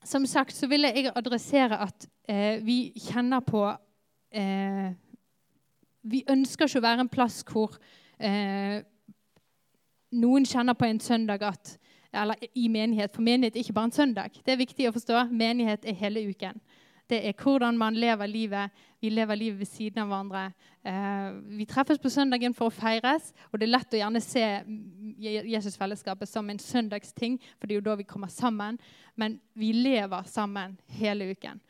[0.04, 3.68] Som sagt så vil jeg adressere at eh, vi kjenner på
[4.34, 4.90] eh,
[6.04, 7.78] vi ønsker ikke å være en plass hvor
[8.20, 8.82] eh,
[10.12, 11.78] noen kjenner på en søndag at
[12.14, 14.34] Eller i menighet, for menighet er ikke bare en søndag.
[14.44, 15.30] Det er viktig å forstå.
[15.32, 16.58] Menighet er hele uken.
[17.08, 18.82] Det er hvordan man lever livet.
[19.00, 20.42] Vi lever livet ved siden av hverandre.
[20.84, 24.44] Eh, vi treffes på søndagen for å feires, og det er lett å gjerne se
[25.54, 28.80] Jesusfellesskapet som en søndagsting, for det er jo da vi kommer sammen.
[29.16, 31.64] Men vi lever sammen hele uken.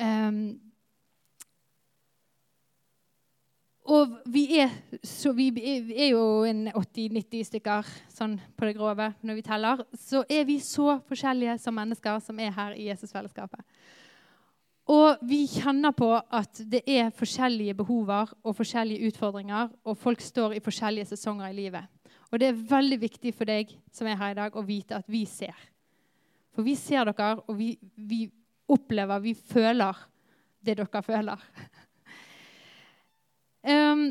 [0.00, 0.71] Um,
[3.82, 4.70] Og vi er,
[5.34, 9.82] vi er, jo en 80-90 stykker sånn på det grove når vi teller.
[9.98, 13.64] Så er vi så forskjellige som mennesker som er her i Jesusfellesskapet.
[14.92, 20.56] Og vi kjenner på at det er forskjellige behover og forskjellige utfordringer, og folk står
[20.56, 21.90] i forskjellige sesonger i livet.
[22.30, 25.10] Og det er veldig viktig for deg som er her i dag, å vite at
[25.10, 25.58] vi ser.
[26.54, 28.24] For vi ser dere, og vi, vi
[28.70, 30.06] opplever, vi føler
[30.62, 31.46] det dere føler.
[33.62, 34.10] Um,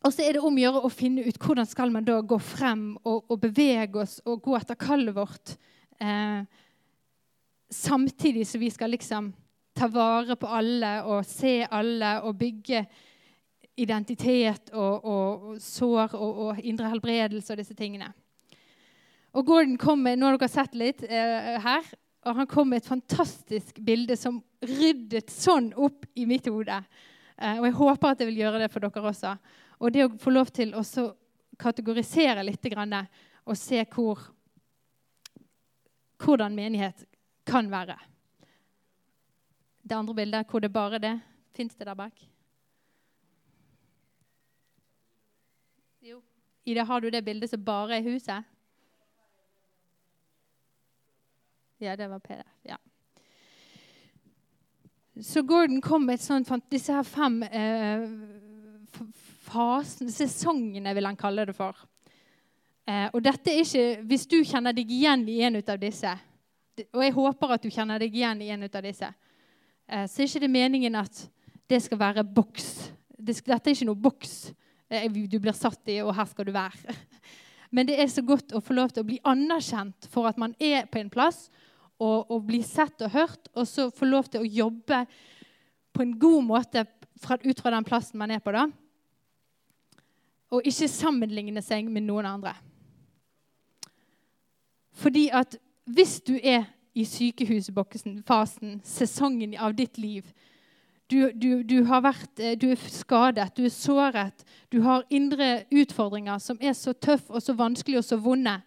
[0.00, 2.38] og så er det om å gjøre å finne ut hvordan skal man da gå
[2.40, 5.52] frem og, og bevege oss og gå etter kallet vårt.
[6.00, 6.40] Eh,
[7.70, 9.28] samtidig som vi skal liksom
[9.76, 12.80] ta vare på alle og se alle og bygge
[13.80, 18.08] identitet og, og, og sår og, indre helbredelse og disse tingene.
[19.36, 21.92] Og Gordon kom med, Nå har dere sett litt eh, her.
[22.24, 26.80] og Han kom med et fantastisk bilde som ryddet sånn opp i mitt hode.
[27.40, 29.32] Eh, og jeg håper at jeg vil gjøre det for dere også.
[29.80, 30.84] Og det å få lov til å
[31.60, 34.20] kategorisere litt og se hvor,
[36.20, 37.06] hvordan menighet
[37.48, 37.96] kan være.
[39.82, 41.16] Det andre bildet, hvor det bare er det,
[41.56, 42.20] fins det der bak?
[46.00, 46.20] Jo.
[46.64, 48.44] Ida, har du det bildet som bare er huset?
[51.80, 52.52] Ja, det var PDF.
[52.62, 52.76] Ja.
[55.22, 58.04] Så Gordon kom med sånt, disse her fem eh,
[59.50, 61.76] fasene, sesongene, vil han kalle det for.
[62.88, 66.14] Eh, og dette er ikke Hvis du kjenner deg igjen i en av disse,
[66.94, 69.10] og jeg håper at du kjenner deg igjen i en av disse,
[69.86, 71.26] eh, så er ikke det meningen at
[71.68, 72.70] det skal være boks.
[73.18, 74.34] Det, dette er ikke noe boks
[74.88, 76.96] eh, du blir satt i, og her skal du være.
[77.76, 80.56] Men det er så godt å få lov til å bli anerkjent for at man
[80.58, 81.50] er på en plass,
[82.00, 85.04] og, og bli sett og hørt, og så få lov til å jobbe
[85.92, 86.84] på en god måte
[87.20, 88.54] fra, ut fra den plassen man er på.
[88.56, 88.66] da.
[90.50, 92.54] Og ikke sammenligne seg med noen andre.
[95.00, 95.56] Fordi at
[95.90, 100.26] hvis du er i sykehusboksen, fasen, sesongen av ditt liv
[101.10, 106.38] du, du, du, vært, eh, du, er skadet, du er såret, du har indre utfordringer
[106.38, 108.60] som er så tøffe og så vanskelige og så vonde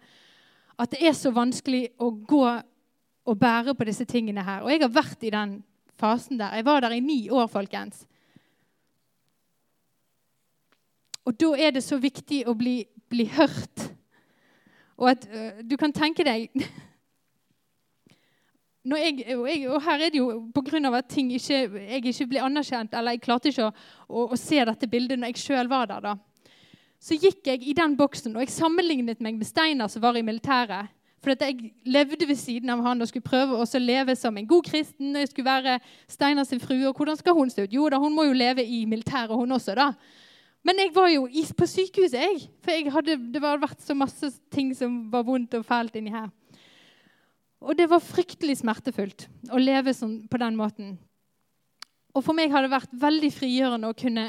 [0.80, 2.44] at det er så vanskelig å gå
[3.24, 4.62] og bære på disse tingene her.
[4.62, 5.62] Og jeg har vært i den
[6.00, 6.54] fasen der.
[6.54, 8.06] Jeg var der i ni år, folkens.
[11.24, 13.86] Og da er det så viktig å bli, bli hørt.
[15.00, 16.50] Og at øh, du kan tenke deg
[18.84, 20.92] jeg, og, jeg, og, her er det jo pga.
[20.98, 23.72] at ting ikke, jeg ikke ble anerkjent, eller jeg klarte ikke å,
[24.08, 26.00] å, å se dette bildet når jeg sjøl var der.
[26.04, 26.14] da.
[27.00, 30.22] Så gikk jeg i den boksen, og jeg sammenlignet meg med Steinar som var i
[30.24, 30.92] militæret.
[31.24, 34.66] For jeg levde ved siden av han og skulle prøve å leve som en god
[34.66, 35.14] kristen.
[35.16, 35.78] Jeg skulle være
[36.10, 36.82] Steinar sin frue.
[36.90, 37.72] Og hvordan skal hun se ut?
[37.72, 39.74] Jo da, hun må jo leve i militæret, hun også.
[39.78, 39.94] da.
[40.64, 41.24] Men jeg var jo
[41.56, 42.44] på sykehuset, jeg.
[42.60, 46.12] For jeg hadde, det var vært så masse ting som var vondt og fælt inni
[46.12, 46.28] her.
[47.64, 50.94] Og det var fryktelig smertefullt å leve sånn, på den måten.
[52.12, 54.26] Og for meg har det vært veldig frigjørende å kunne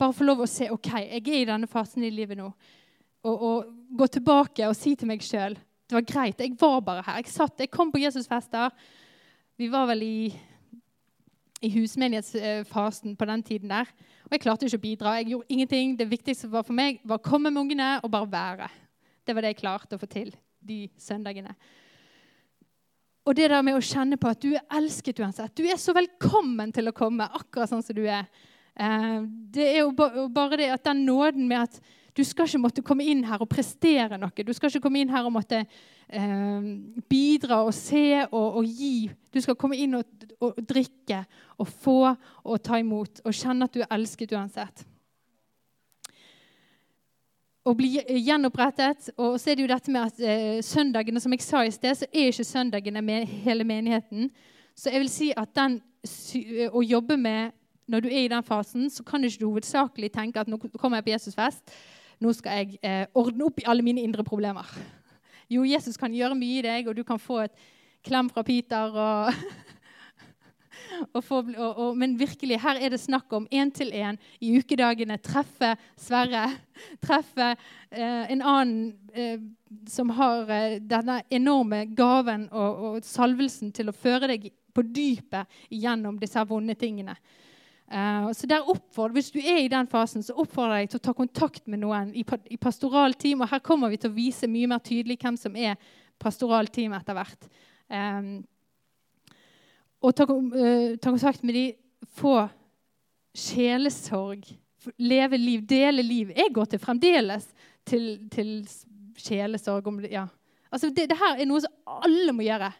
[0.00, 2.50] bare få lov å se ok, jeg er i denne fasen i livet nå.
[3.20, 5.58] Og, og gå tilbake og si til meg sjøl
[5.90, 7.18] det var greit, jeg var bare her.
[7.18, 8.70] Jeg satt, jeg kom på Jesusfester.
[9.58, 10.30] Vi var vel i,
[11.66, 13.90] i husmenighetsfasen på den tiden der.
[14.28, 15.16] Og jeg klarte ikke å bidra.
[15.18, 15.96] Jeg gjorde ingenting.
[15.98, 18.70] Det viktigste for meg var å komme med ungene og bare være.
[19.26, 20.30] Det var det jeg klarte å få til
[20.62, 21.56] de søndagene.
[23.26, 25.52] Og det der med å kjenne på at du er elsket uansett.
[25.58, 28.30] Du er så velkommen til å komme akkurat sånn som du er.
[28.78, 29.18] Eh,
[29.50, 29.90] det er jo
[30.30, 31.82] bare det at den nåden med at
[32.20, 34.44] du skal ikke måtte komme inn her og prestere noe.
[34.44, 36.68] Du skal ikke komme inn her og måtte eh,
[37.08, 39.08] bidra og se og, og, gi.
[39.32, 41.24] Du skal komme inn og, og, drikke
[41.56, 44.84] og få og ta imot og kjenne at du er elsket uansett
[47.70, 49.12] å bli gjenopprettet.
[49.20, 51.98] Og så er det jo dette med at eh, søndagene, som jeg sa i sted,
[51.98, 54.30] så er ikke søndagene med hele menigheten.
[54.78, 55.80] Så jeg vil si at den,
[56.34, 57.56] eh, å jobbe med
[57.90, 61.00] Når du er i den fasen, så kan du ikke hovedsakelig tenke at nå kommer
[61.00, 61.72] jeg på Jesusfest.
[62.20, 64.66] Nå skal jeg eh, ordne opp i alle mine indre problemer.
[65.50, 67.56] Jo, Jesus kan gjøre mye i deg, og du kan få et
[68.06, 69.32] klem fra Peter og
[71.14, 74.52] Og få, og, og, men virkelig, her er det snakk om én til én i
[74.58, 76.46] ukedagene treffe Sverre.
[77.04, 77.52] Treffe
[77.90, 79.40] eh, en annen eh,
[79.88, 85.62] som har eh, denne enorme gaven og, og, salvelsen til å føre deg på dypet
[85.70, 87.16] gjennom disse vonde tingene.
[87.90, 91.06] Uh, så der oppfordrer, Hvis du er i den fasen, så oppfordrer jeg til å
[91.08, 93.42] ta kontakt med noen i, pastoralteam.
[93.42, 95.74] Og her kommer vi til å vise mye mer tydelig hvem som er
[96.20, 97.50] pastoralteam etter hvert.
[100.00, 101.66] Og ta, uh, ta kontakt med de,
[102.16, 102.36] få
[103.36, 104.46] sjelesorg,
[104.98, 106.30] leve liv, dele liv.
[106.36, 107.48] Jeg går til fremdeles
[107.86, 108.54] til, til
[109.18, 109.90] sjelesorg.
[110.10, 110.26] Ja.
[110.70, 112.70] Altså, det, det, her er noe som alle må gjøre.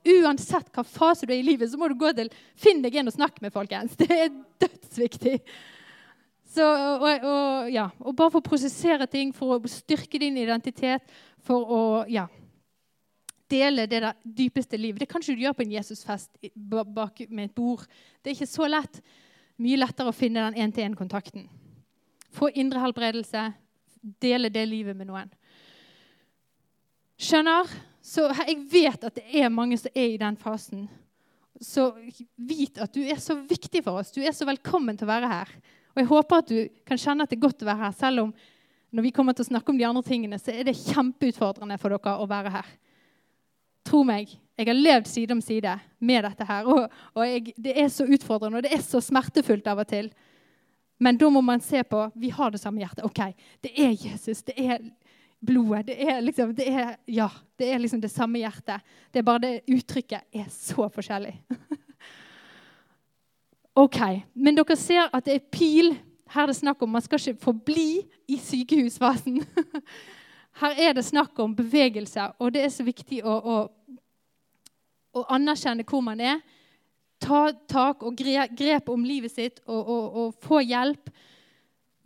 [0.00, 3.10] Uansett hva fase du er i livet, så må du gå til Finn deg en
[3.10, 3.96] og snakk med, folkens.
[4.00, 4.32] Det er
[4.62, 5.36] dødsviktig.
[6.50, 11.04] Så, og, og, ja, og bare for å prosessere ting, for å styrke din identitet,
[11.46, 12.24] for å ja,
[13.50, 15.04] dele det der dypeste livet.
[15.04, 17.84] Det kan ikke du gjøre på en Jesusfest bak med et bord.
[18.22, 19.02] Det er ikke så lett.
[19.60, 21.46] Mye lettere å finne den én-til-én-kontakten.
[22.34, 23.50] Få indre helbredelse,
[24.22, 25.30] dele det livet med noen.
[27.20, 27.68] Skjønner?
[28.00, 30.86] Så jeg vet at det er mange som er i den fasen.
[31.60, 31.90] Så
[32.36, 34.12] vit at du er så viktig for oss.
[34.14, 35.52] Du er så velkommen til å være her.
[35.92, 38.24] Og jeg håper at du kan kjenne at det er godt å være her, selv
[38.24, 38.32] om
[38.90, 41.94] når vi kommer til å snakke om de andre tingene, så er det kjempeutfordrende for
[41.94, 42.70] dere å være her.
[43.86, 46.66] Tro meg, jeg har levd side om side med dette her.
[46.68, 50.10] Og, og jeg, det er så utfordrende, og det er så smertefullt av og til.
[51.00, 53.06] Men da må man se på Vi har det samme hjertet.
[53.06, 53.22] OK,
[53.64, 54.42] det er Jesus.
[54.44, 54.82] Det er
[55.40, 55.86] blodet.
[55.86, 58.84] Det er liksom det, er, ja, det, er liksom det samme hjertet.
[59.10, 61.34] Det er bare det uttrykket er så forskjellig.
[63.84, 64.00] OK.
[64.34, 65.94] Men dere ser at det er pil.
[66.30, 67.90] Her er det snakk om man skal ikke forbli
[68.30, 69.40] i sykehusfasen.
[70.60, 73.58] Her er det snakk om bevegelse, og det er så viktig å, å,
[75.16, 76.42] å anerkjenne hvor man er.
[77.20, 81.10] Ta tak og grep om livet sitt og, og, og få hjelp.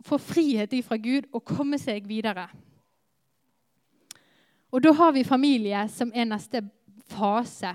[0.05, 2.45] Få frihet fra Gud og komme seg videre.
[4.75, 6.59] Og da har vi familie som er neste
[7.07, 7.71] fase.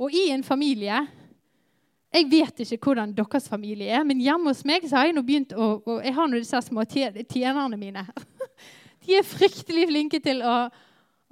[0.00, 1.06] Og i en familie
[2.12, 5.22] Jeg vet ikke hvordan deres familie er, men hjemme hos meg så har jeg nå
[5.24, 8.02] begynt å, og Jeg har nå disse små tjenerne mine.
[9.06, 10.56] De er fryktelig flinke til å,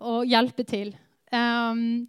[0.00, 0.94] å hjelpe til.
[1.32, 2.08] Um,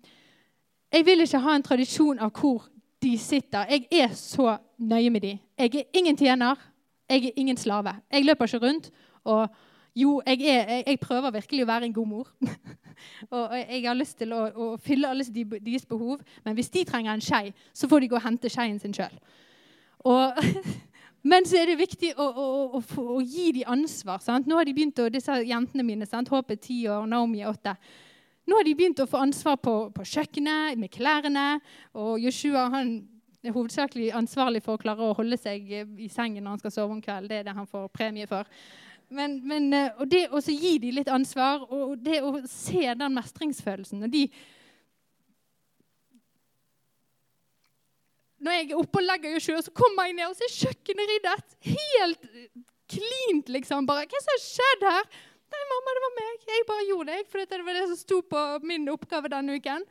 [0.91, 2.63] jeg vil ikke ha en tradisjon av hvor
[3.03, 3.67] de sitter.
[3.69, 5.43] Jeg er så nøye med dem.
[5.59, 6.55] Jeg er ingen tjener.
[7.09, 7.93] Jeg er ingen slave.
[8.11, 8.89] Jeg løper ikke rundt
[9.23, 9.47] og
[9.95, 12.29] jo, jeg, er, jeg, jeg, prøver virkelig å være en god mor.
[13.35, 16.21] og jeg har lyst til å, å fylle alle deres behov.
[16.45, 19.17] Men hvis de trenger en skei, så får de gå og hente skeien sin sjøl.
[21.31, 24.23] Men så er det viktig å, å, å gi dem ansvar.
[24.23, 24.47] Sant?
[24.49, 26.31] Nå har de begynt å, disse jentene mine, sant?
[26.33, 27.75] Håp er ti år, Naomi er åtte.
[28.49, 31.59] Nå har de begynt å få ansvar på, på kjøkkenet, med klærne.
[31.93, 32.95] Og Joshua han
[33.43, 36.95] er hovedsakelig ansvarlig for å klare å holde seg i sengen når han skal sove
[36.97, 37.29] om kvelden.
[37.29, 38.49] Det er det han får premie for.
[39.11, 43.15] Men, men, eh, og det å gi dem litt ansvar, og det å se den
[43.17, 44.25] mestringsfølelsen når de
[48.41, 51.09] Når jeg er oppe og legger sjø, så kommer jeg ned, og så er kjøkkenet
[51.11, 51.51] ryddet.
[51.67, 52.23] Helt
[52.89, 53.85] klint, liksom.
[53.85, 55.11] bare, Hva som har skjedd her?
[55.51, 56.47] Nei, mamma, det var meg.
[56.47, 59.85] Jeg bare gjorde det, for det var det som sto på min oppgave denne uken.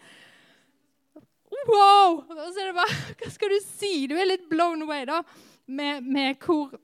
[1.68, 2.24] Wow!
[2.24, 3.92] Og så er det bare, Hva skal du si?
[4.10, 5.20] Du er litt blown away da,
[5.70, 6.74] med, med hvor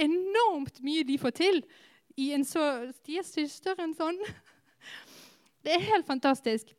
[0.00, 1.62] enormt mye de får til.
[2.16, 4.18] i en så, De er større enn sånn.
[5.64, 6.74] Det er helt fantastisk.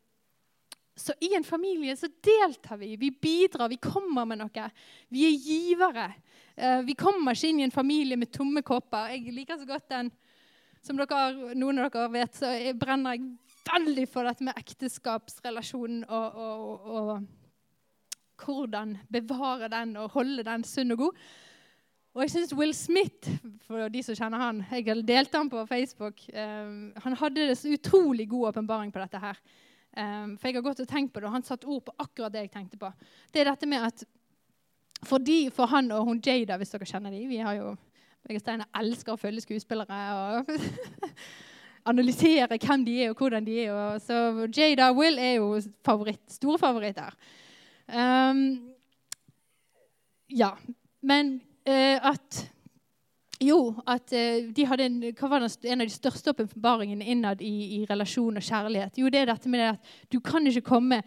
[1.00, 2.96] Så i en familie så deltar vi.
[3.00, 4.66] Vi bidrar, vi kommer med noe.
[5.08, 6.10] Vi er givere.
[6.60, 9.14] Uh, vi kommer ikke inn i en familie med tomme kopper.
[9.14, 10.12] Jeg liker så godt den
[10.84, 13.26] Som dere, noen av dere vet, så brenner jeg
[13.68, 20.64] veldig for dette med ekteskapsrelasjonen og, og, og, og hvordan bevare den og holde den
[20.64, 21.20] sunn og god.
[22.16, 23.30] Og jeg syns Will Smith,
[23.68, 26.24] for de som kjenner han Jeg har delt han på Facebook.
[26.34, 29.42] Um, han hadde en utrolig god åpenbaring på dette her.
[29.94, 32.34] Um, for jeg har gått og tenkt på det, og han satte ord på akkurat
[32.34, 32.90] det jeg tenkte på.
[33.34, 34.04] Det er dette med at
[35.06, 37.76] for, de, for han og hun Jada, hvis dere kjenner dem, vi har jo
[38.28, 40.50] jeg og Steinar elsker å følge skuespillere og
[41.90, 43.72] analysere hvem de er og hvordan de er.
[43.72, 45.54] Og så Jada og Will er jo
[45.86, 47.16] favoritt, store favoritter.
[47.88, 48.44] Um,
[50.30, 50.52] ja,
[51.02, 51.40] men
[51.70, 52.40] at
[53.40, 57.86] jo, at uh, de hadde en, var en av de største åpenbaringene innad i, i,
[57.88, 59.00] relasjon og kjærlighet.
[59.00, 61.02] Jo, det er dette med det at du kan ikke komme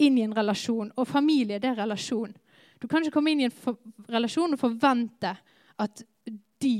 [0.00, 0.90] inn i en relasjon.
[0.98, 2.34] Og familie, det er relasjon.
[2.80, 3.78] Du kan ikke komme inn i en for,
[4.10, 5.30] relasjon og forvente
[5.80, 6.02] at
[6.60, 6.74] de,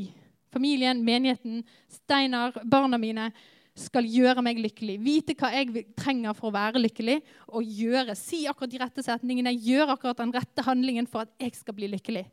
[0.53, 1.63] familien, menigheten,
[2.01, 3.31] Steinar, barna mine,
[3.79, 4.97] skal gjøre meg lykkelig.
[5.01, 7.21] Vite hva jeg trenger for å være lykkelig,
[7.55, 11.55] og gjøre, si akkurat de rette setningene, gjøre akkurat den rette handlingen for at jeg
[11.57, 12.27] skal bli lykkelig.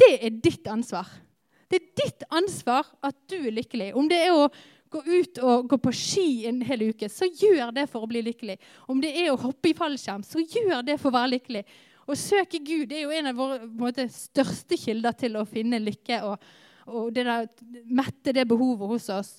[0.00, 1.08] Det er ditt ansvar.
[1.68, 3.92] Det er ditt ansvar at du er lykkelig.
[3.96, 4.48] Om det er å
[4.92, 8.20] gå ut og gå på ski en hel uke, så gjør det for å bli
[8.26, 8.58] lykkelig.
[8.92, 11.64] Om det er å hoppe i fallskjerm, så gjør det for å være lykkelig.
[12.02, 16.18] Å søke Gud er jo en av våre måte, største kilder til å finne lykke
[16.28, 16.46] og,
[16.90, 17.48] og det der,
[17.86, 19.32] mette det behovet hos oss.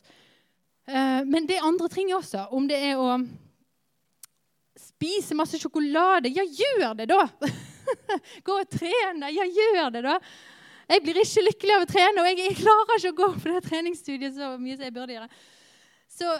[0.88, 2.48] Uh, men det andre ting også.
[2.56, 3.20] Om det er å
[4.80, 7.28] spise masse sjokolade, ja, gjør det, da!
[8.48, 9.32] gå og trene.
[9.34, 10.20] Ja, gjør det, da.
[10.92, 13.62] Jeg blir ikke lykkelig av å trene, og jeg, klarer ikke å gå på det
[13.70, 15.30] treningsstudiet så mye som jeg burde gjøre.
[16.12, 16.34] Så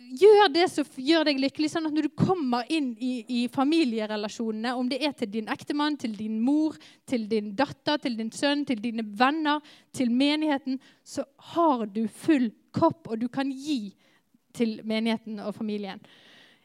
[0.00, 4.72] gjør det som gjør deg lykkelig, sånn at når du kommer inn i, i, familierelasjonene,
[4.78, 6.78] om det er til din ektemann, til din mor,
[7.08, 9.60] til din datter, til din sønn, til dine venner,
[9.94, 13.92] til menigheten, så har du full kopp, og du kan gi
[14.56, 16.00] til menigheten og familien.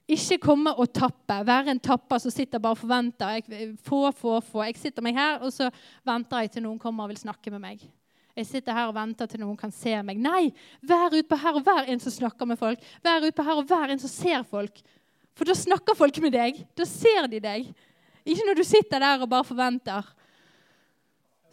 [0.05, 1.39] Ikke komme og tappe.
[1.47, 3.39] Være en tapper som sitter bare og forventer.
[3.39, 4.61] Jeg, få, få, få.
[4.67, 5.71] Jeg sitter meg her, og så
[6.05, 7.87] venter jeg til noen kommer og vil snakke med meg.
[8.35, 10.19] Jeg sitter her og venter til noen kan se meg.
[10.21, 10.51] Nei,
[10.85, 12.83] vær utpå her og vær en som snakker med folk.
[13.05, 14.81] Vær utpå her og vær en som ser folk.
[15.35, 16.59] For da snakker folk med deg.
[16.77, 17.71] Da ser de deg.
[18.25, 20.11] Ikke når du sitter der og bare forventer.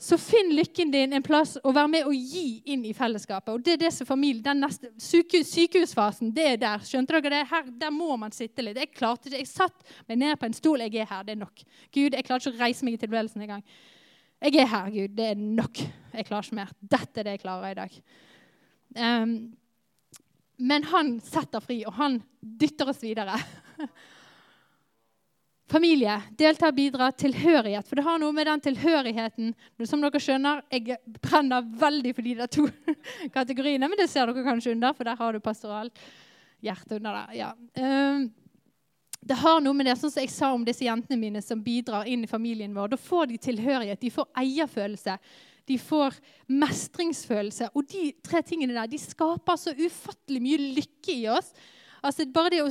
[0.02, 3.52] Så finn lykken din en plass og vær med og gi inn i fellesskapet.
[3.54, 6.82] Og det er det som familie, den neste, sykehus, Sykehusfasen, det er der.
[6.82, 7.42] Skjønte dere det?
[7.52, 8.80] Her, der må man sitte litt.
[8.82, 10.82] Jeg klarte ikke, jeg satt meg ned på en stol.
[10.82, 11.22] Jeg er her.
[11.28, 11.62] Det er nok.
[11.94, 13.62] Gud, jeg klarer ikke å reise meg i tilværelsen engang.
[14.42, 15.14] Jeg er her, Gud.
[15.20, 15.84] Det er nok.
[16.16, 16.72] Jeg klarer ikke mer.
[16.96, 17.98] Dette er det jeg klarer i dag.
[18.98, 19.36] Um,
[20.66, 23.38] men han setter fri, og han dytter oss videre.
[25.72, 27.86] Familie, delta, bidra, tilhørighet.
[27.88, 29.54] For det har noe med den tilhørigheten
[29.88, 32.66] Som dere skjønner, jeg brenner veldig for de der to
[33.36, 33.88] kategoriene.
[33.88, 36.02] Men det ser dere kanskje under, for der har du pastoralt
[36.62, 37.32] hjerte under der.
[37.38, 37.48] Ja.
[37.80, 38.26] Um,
[39.22, 42.10] det har noe med det, sånn som jeg sa om disse jentene mine som bidrar
[42.10, 42.92] inn i familien vår.
[42.92, 45.16] Da får de tilhørighet, de får eierfølelse,
[45.72, 46.20] de får
[46.52, 47.70] mestringsfølelse.
[47.72, 51.52] Og de tre tingene der de skaper så ufattelig mye lykke i oss.
[52.02, 52.70] Altså bare det å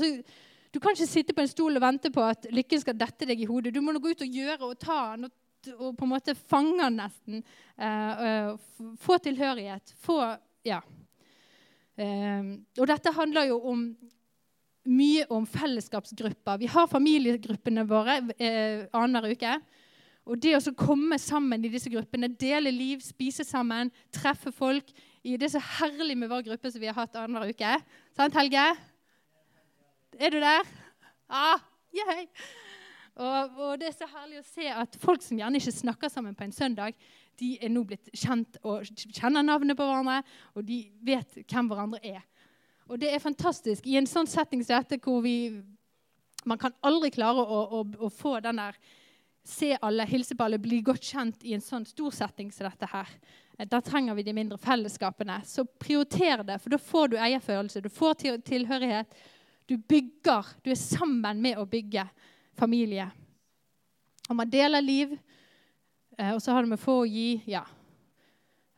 [0.72, 3.44] Du kan ikke sitte på en stol og vente på at lykken skal dette deg
[3.44, 3.74] i hodet.
[3.76, 5.34] Du må nå gå ut og gjøre og ta den og,
[5.76, 7.44] og på en måte fange den nesten.
[7.76, 8.56] Uh,
[9.04, 9.94] få tilhørighet.
[10.06, 10.22] Få
[10.68, 10.80] Ja.
[12.00, 13.86] Uh, og dette handler jo om
[14.90, 16.58] mye om fellesskapsgrupper.
[16.58, 19.58] Vi har familiegruppene våre eh, annenhver uke.
[20.26, 24.90] Og det å komme sammen i disse gruppene, dele liv, spise sammen, treffe folk
[25.22, 27.76] i Det er så herlig med vår gruppe som vi har hatt annenhver uke.
[28.18, 28.64] Sant, Helge?
[30.20, 30.68] Er du der?
[31.30, 31.60] Ah,
[31.96, 32.26] yeah.
[33.16, 36.36] og, og, det er så herlig å se at folk som gjerne ikke snakker sammen
[36.36, 36.98] på en søndag,
[37.40, 40.20] de er nå blitt kjent og kjenner navnet på hverandre,
[40.54, 42.26] og de vet hvem hverandre er.
[42.92, 45.62] Og det er fantastisk i en sånn setting som dette, hvor vi
[46.44, 48.78] Man kan aldri klare å, å, å få den der
[49.46, 52.86] Se alle, hilse på alle, bli godt kjent i en sånn stor setting som dette
[52.92, 53.08] her.
[53.58, 55.40] Eh, da trenger vi de mindre fellesskapene.
[55.50, 57.82] Så prioriter det, for da får du eierfølelse.
[57.82, 59.18] Du får tilhørighet.
[59.72, 60.46] Du bygger.
[60.64, 62.04] Du er sammen med å bygge
[62.60, 63.06] familie.
[64.28, 65.14] Og man deler liv.
[66.18, 67.62] Eh, og så har det med få å gi ja,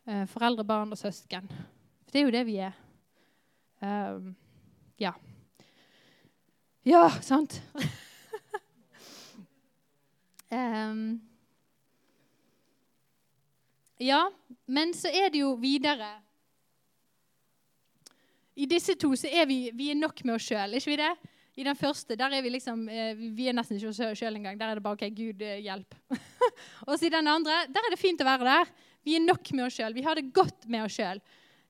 [0.06, 1.48] eh, foreldre, barn og søsken.
[2.12, 2.76] Det er jo det vi er.
[3.82, 4.28] Um,
[5.02, 5.10] ja.
[6.86, 7.58] Ja, sant?
[10.54, 11.02] um,
[14.12, 14.22] ja,
[14.70, 16.14] men så er det jo videre
[18.54, 21.12] I disse to så er vi, vi er nok med oss sjøl, ikke vi det?
[21.54, 24.58] I den første der er vi liksom, eh, vi er nesten ikke oss sjøl engang.
[24.58, 25.94] Der er det bare OK, Gud, eh, hjelp.
[26.88, 28.72] og så i den andre der er det fint å være der.
[29.06, 29.94] Vi er nok med oss sjøl.
[29.94, 31.22] Vi har det godt med oss sjøl.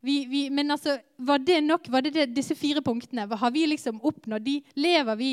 [0.04, 1.88] Men altså, var det nok?
[1.92, 3.24] Var det, det disse fire punktene?
[3.24, 4.44] Har vi liksom oppnådd?
[4.44, 5.30] De lever vi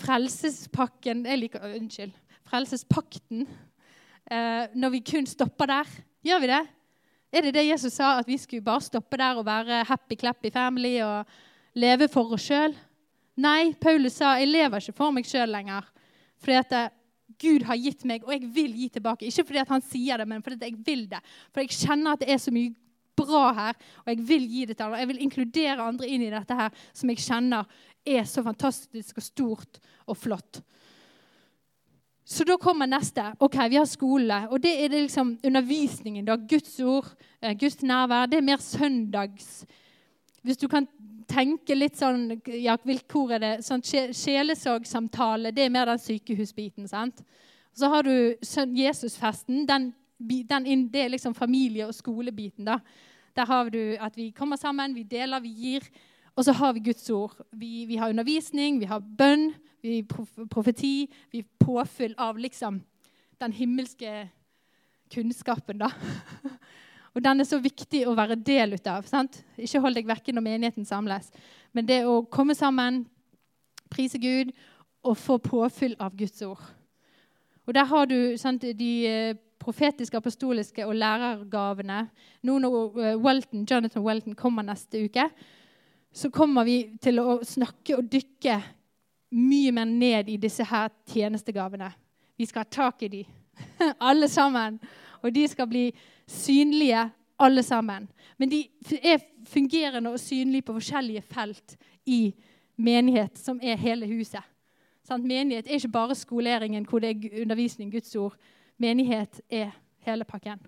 [0.00, 2.14] Frelsespakken Jeg liker Unnskyld.
[2.48, 3.44] Frelsespakten.
[4.32, 5.92] Eh, når vi kun stopper der.
[6.24, 6.62] Gjør vi det?
[7.32, 10.50] Er det det Jesus sa, at vi skulle bare stoppe der og være happy clappy
[10.52, 11.28] family og
[11.80, 12.74] leve for oss sjøl?
[13.40, 15.86] Nei, Paulus sa jeg lever ikke for meg sjøl lenger.
[16.42, 16.90] Fordi at eh,
[17.40, 19.26] Gud har gitt meg, og jeg vil gi tilbake.
[19.26, 21.22] Ikke fordi at han sier det, men fordi jeg vil det.
[21.50, 22.74] For jeg kjenner at det er så mye
[23.16, 25.00] bra her, og jeg vil gi det til andre.
[25.00, 27.80] Jeg vil inkludere andre inn i dette her, som jeg kjenner
[28.12, 30.60] er så fantastisk og stort og flott.
[32.32, 33.34] Så da kommer neste.
[33.38, 34.48] Ok, Vi har skole.
[34.50, 36.24] Og det er det liksom undervisningen.
[36.24, 37.06] da, Guds ord,
[37.42, 38.26] eh, Guds nærvær.
[38.26, 39.66] Det er mer søndags
[40.42, 40.88] Hvis du kan
[41.28, 43.64] tenke litt sånn ja, Hvor er det?
[43.64, 45.52] Sånn Sjelesorgsamtale.
[45.52, 46.88] Det er mer den sykehusbiten.
[46.88, 47.22] sant?
[47.74, 48.34] Så har du
[48.76, 49.66] Jesusfesten.
[49.66, 49.94] Den
[50.48, 52.64] den, det er liksom familie- og skolebiten.
[52.64, 52.78] da.
[53.36, 55.80] Der har du at vi kommer sammen, vi deler, vi gir.
[56.36, 57.34] Og så har vi Guds ord.
[57.52, 59.50] Vi, vi har undervisning, vi har bønn,
[59.82, 61.10] vi har profeti.
[61.32, 62.80] Vi har påfyll av liksom
[63.42, 64.28] den himmelske
[65.12, 65.90] kunnskapen, da.
[67.12, 69.04] Og den er så viktig å være del av.
[69.04, 69.42] Sant?
[69.60, 71.28] Ikke hold deg vekke når menigheten samles.
[71.76, 73.02] Men det å komme sammen,
[73.92, 74.54] prise Gud
[75.04, 76.62] og få påfyll av Guds ord.
[77.66, 82.06] Og der har du sant, de eh, profetiske, apostoliske og lærergavene.
[82.48, 85.28] Nå når eh, Welton, Jonathan Welton kommer neste uke,
[86.12, 88.58] så kommer vi til å snakke og dykke
[89.32, 91.88] mye mer ned i disse her tjenestegavene.
[92.36, 93.22] Vi skal ha tak i de,
[94.10, 94.78] alle sammen.
[95.22, 95.86] Og de skal bli
[96.28, 97.06] synlige,
[97.38, 98.08] alle sammen.
[98.38, 98.64] Men de
[99.00, 102.34] er fungerende og synlige på forskjellige felt i
[102.76, 104.42] menighet, som er hele huset.
[105.06, 108.36] Sånn, Menighet er ikke bare skoleringen hvor det er undervisning, Guds ord,
[108.78, 109.72] menighet er
[110.06, 110.60] hele pakken.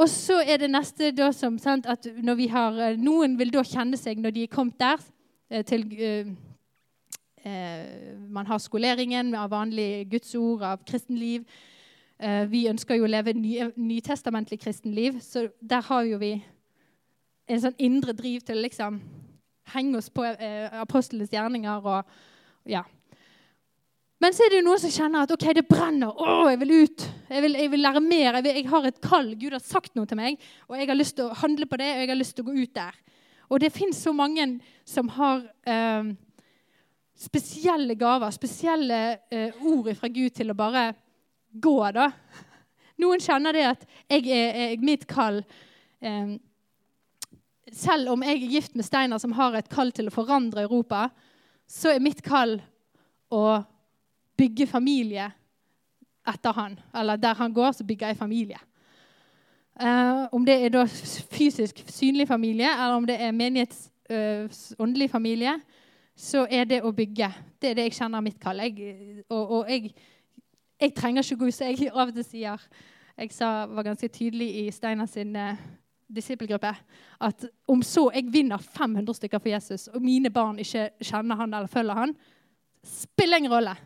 [0.00, 3.50] Og så er det neste da som sant, at når vi har, eh, Noen vil
[3.52, 5.02] da kjenne seg når de er kommet der
[5.50, 6.30] eh, til uh,
[7.44, 11.44] uh, Man har skoleringen av vanlig Guds ord, av kristenliv.
[12.16, 16.32] Uh, vi ønsker jo å leve ny, nytestamentlig kristenliv, så der har jo vi
[17.50, 19.02] en sånn indre driv til å liksom
[19.74, 20.24] henge oss på
[20.80, 22.08] apostlenes gjerninger og
[22.66, 22.84] ja,
[24.20, 26.12] men så er det jo noen som kjenner at ok, det brenner.
[26.12, 27.04] Å, jeg vil ut.
[27.30, 28.26] Jeg vil, jeg vil lære mer.
[28.36, 29.30] Jeg, vil, jeg, har et kall.
[29.40, 31.88] Gud har sagt noe til meg, og jeg har lyst til å handle på det.
[31.94, 32.98] Og jeg har lyst til å gå ut der.
[33.50, 34.44] Og det fins så mange
[34.86, 36.12] som har eh,
[37.20, 39.00] spesielle gaver, spesielle
[39.32, 40.84] eh, ord fra Gud til å bare
[41.50, 42.10] gå, da.
[43.00, 45.40] Noen kjenner det at jeg er, er mitt kall
[46.04, 46.36] eh,
[47.72, 51.04] Selv om jeg er gift med Steinar, som har et kall til å forandre Europa,
[51.70, 52.58] så er mitt kall
[53.30, 53.44] å
[54.40, 55.28] bygge familie
[56.28, 56.78] etter han.
[56.96, 58.60] Eller der han går, så bygger jeg familie.
[59.80, 60.84] Uh, om det er da
[61.32, 64.44] fysisk synlig familie, eller om det er menighets uh,
[64.78, 65.54] åndelig familie,
[66.16, 67.30] så er det å bygge.
[67.62, 68.60] Det er det jeg kjenner mitt kall.
[68.60, 69.94] Jeg, og, og jeg,
[70.80, 72.66] jeg, trenger ikke ut, så jeg av og til sier
[73.20, 75.56] Jeg sa, var ganske tydelig i Steinar sin uh,
[76.08, 76.74] disippelgruppe
[77.20, 81.54] at om så jeg vinner 500 stykker for Jesus, og mine barn ikke kjenner han
[81.54, 82.14] eller følger han,
[82.84, 83.76] spiller ingen rolle.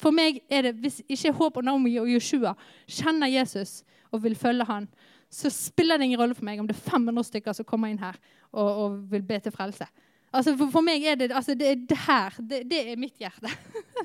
[0.00, 2.54] For meg er det, Hvis ikke Håp og Naomi og Joshua
[2.88, 4.88] kjenner Jesus og vil følge han,
[5.30, 8.00] så spiller det ingen rolle for meg om det er 500 stykker som kommer inn
[8.02, 8.16] her
[8.50, 9.86] og, og vil be til frelse.
[10.32, 12.34] Altså for, for, meg er det, altså det, det her.
[12.38, 13.50] Det, det, er mitt hjerte.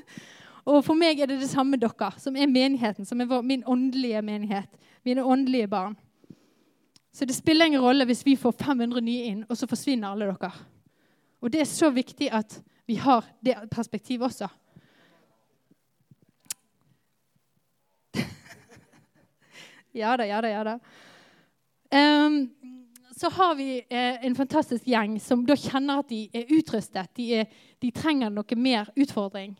[0.70, 3.64] og for meg er det det samme dere, som er menigheten, som er vår, min
[3.66, 4.78] åndelige menighet.
[5.06, 5.96] Mine åndelige barn.
[7.14, 10.30] Så det spiller ingen rolle hvis vi får 500 nye inn, og så forsvinner alle
[10.30, 10.52] dere.
[11.40, 14.50] Og det er så viktig at vi har det perspektivet også.
[19.96, 20.78] Ja da, ja da, ja da.
[21.96, 22.40] Um,
[23.16, 27.08] så har vi eh, en fantastisk gjeng som da kjenner at de er utrustet.
[27.16, 27.46] De, er,
[27.80, 29.54] de, trenger noe mer utfordring.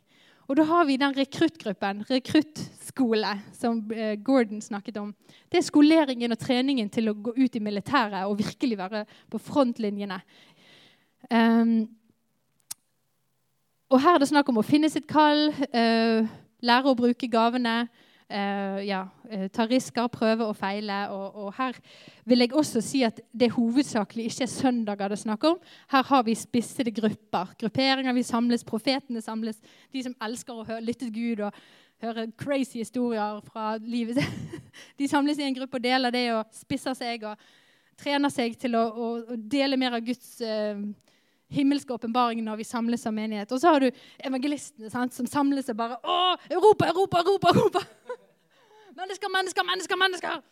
[0.47, 5.15] Og da har vi den rekruttgruppen, rekruttskole, som eh, Gordon snakket om.
[5.49, 9.41] Det er skoleringen og treningen til å gå ut i militæret og virkelig være på
[9.41, 10.21] frontlinjene.
[11.33, 11.79] Um,
[13.89, 16.29] og her er det snakk om å finne sitt kall, uh,
[16.61, 17.87] lære å bruke gavene.
[18.27, 20.99] Uh, ja, uh, ta risker, prøve og feile.
[21.15, 21.77] Og, og, her
[22.27, 25.61] vil jeg også si at det hovedsakelig ikke er søndager det er snakk om.
[25.93, 27.55] Her har vi spissede grupper.
[27.61, 29.63] Grupperinger vi samles, profetene samles.
[29.95, 31.61] De som elsker å høre, lytte til Gud og
[32.03, 34.19] høre crazy historier fra livet.
[34.99, 37.39] De samles i en gruppe og deler det og spisser seg og
[37.97, 40.83] trener seg til å, å, å dele mer av Guds uh,
[41.53, 43.53] himmelske åpenbaring når vi samles som menighet.
[43.53, 46.19] Og så har du evangelistene sant, som samles og bare Å,
[46.51, 47.55] Europa, Europa, Europa!
[47.55, 48.06] Europa!
[48.97, 49.97] Mennesker, mennesker, mennesker!
[49.97, 50.43] mennesker!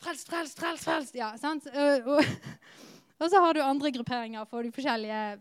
[0.00, 0.84] Frelst, frelst, frelst!
[0.84, 1.14] frelst.
[1.14, 1.66] Ja, sant?
[1.66, 5.38] Og, og, så har du andre grupperinger for de forskjellige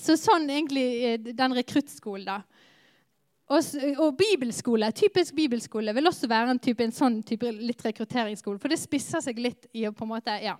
[0.00, 2.68] Så sånn egentlig den rekruttskolen, da.
[3.52, 3.60] Og,
[3.98, 8.56] og, bibelskole, typisk bibelskole vil også være en, type, en sånn type litt rekrutteringsskole.
[8.62, 10.54] For det spisser seg litt i å på en måte, ja,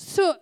[0.00, 0.32] så,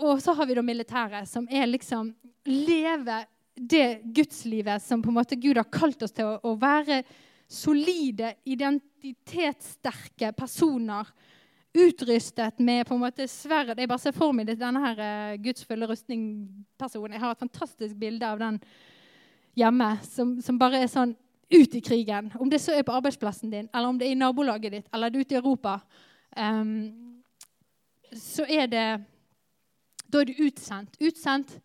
[0.00, 2.14] og så har vi da militæret, som er liksom
[2.46, 3.24] Leve
[3.56, 7.00] det gudslivet som på en måte Gud har kalt oss til å, å være
[7.48, 11.06] solide, identitetssterke personer.
[11.76, 13.78] Utrustet med på en måte sverd.
[13.78, 17.12] Jeg bare ser for meg denne her uh, Guds fulle rustning-personen.
[17.12, 18.60] Jeg har et fantastisk bilde av den
[19.56, 21.12] hjemme som, som, bare er sånn
[21.52, 22.32] ut i krigen.
[22.40, 25.12] Om det så er på arbeidsplassen din, eller om det er i nabolaget ditt, eller
[25.12, 25.76] det er ute i Europa.
[26.36, 26.72] Um,
[28.16, 28.88] så er det
[30.06, 30.96] Da er du utsendt.
[31.02, 31.58] Utsendt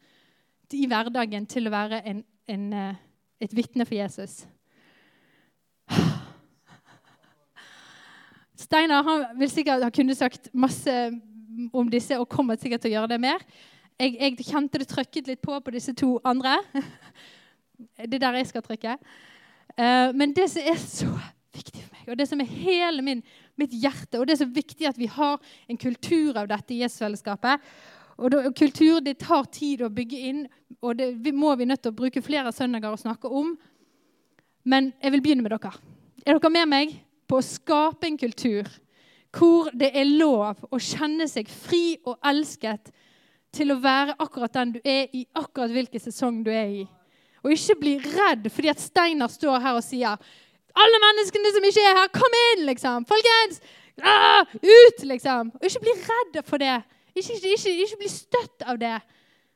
[0.73, 2.95] i hverdagen til å være en, en, eh,
[3.43, 4.41] et vitne for Jesus.
[8.61, 10.95] Steinar han vil sikkert ha kunnet sagt masse
[11.73, 13.43] om disse og kommer sikkert til å gjøre det mer.
[13.99, 16.59] Jeg, jeg kjente det trykket litt på på disse to andre.
[17.97, 18.91] Det er der jeg skal trykke.
[19.73, 21.07] Uh, men det som er så
[21.49, 23.23] viktig for meg, og det som er hele min
[23.57, 24.19] mitt hjerte.
[24.19, 27.63] Og det er så viktig at vi har en kultur av dette i Jesusfellesskapet.
[28.21, 30.41] Og kultur det tar tid å bygge inn,
[30.85, 33.55] og det må vi nødt til å bruke flere søndager å snakke om.
[34.61, 35.73] Men jeg vil begynne med dere.
[36.21, 36.99] Er dere med meg
[37.31, 38.67] på å skape en kultur
[39.31, 42.91] hvor det er lov å kjenne seg fri og elsket
[43.55, 46.87] til å være akkurat den du er i akkurat hvilken sesong du er i?
[47.41, 50.19] Og ikke bli redd fordi at Steinar står her og sier
[50.71, 53.07] alle menneskene som ikke er her, kom inn, liksom!
[53.07, 53.59] Folkens!
[54.07, 55.51] Ah, ut, liksom!
[55.59, 56.77] Og ikke bli redd for det.
[57.11, 58.93] Ikke, ikke, ikke, bli støtt av det.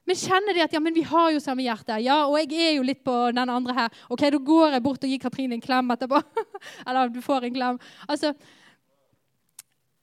[0.05, 1.97] Men kjenner det at ja, men vi har jo samme hjerte.
[2.05, 4.03] Ja, og jeg er jo litt på den andre her.
[4.09, 6.21] Ok, Da går jeg bort og gir Katrine en klem etterpå.
[6.87, 7.81] Eller du får en klem.
[8.07, 8.35] Altså,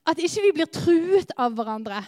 [0.07, 2.03] At ikke vi blir truet av hverandre.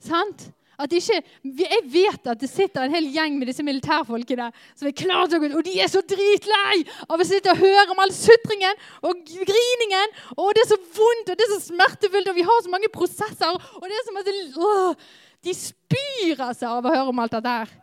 [0.00, 0.50] Sant?
[0.80, 4.46] At ikke, jeg vet at det sitter en hel gjeng med disse militærfolkene
[4.78, 7.60] som er klare til å gå og de er så dritlei av å sitte og
[7.60, 10.14] høre om all sutringen og griningen.
[10.38, 12.92] Og det er så vondt og det er så smertefullt, og vi har så mange
[12.94, 13.58] prosesser.
[13.76, 15.10] Og det er som at det, åh,
[15.44, 17.76] De spyr seg av å høre om alt dette her.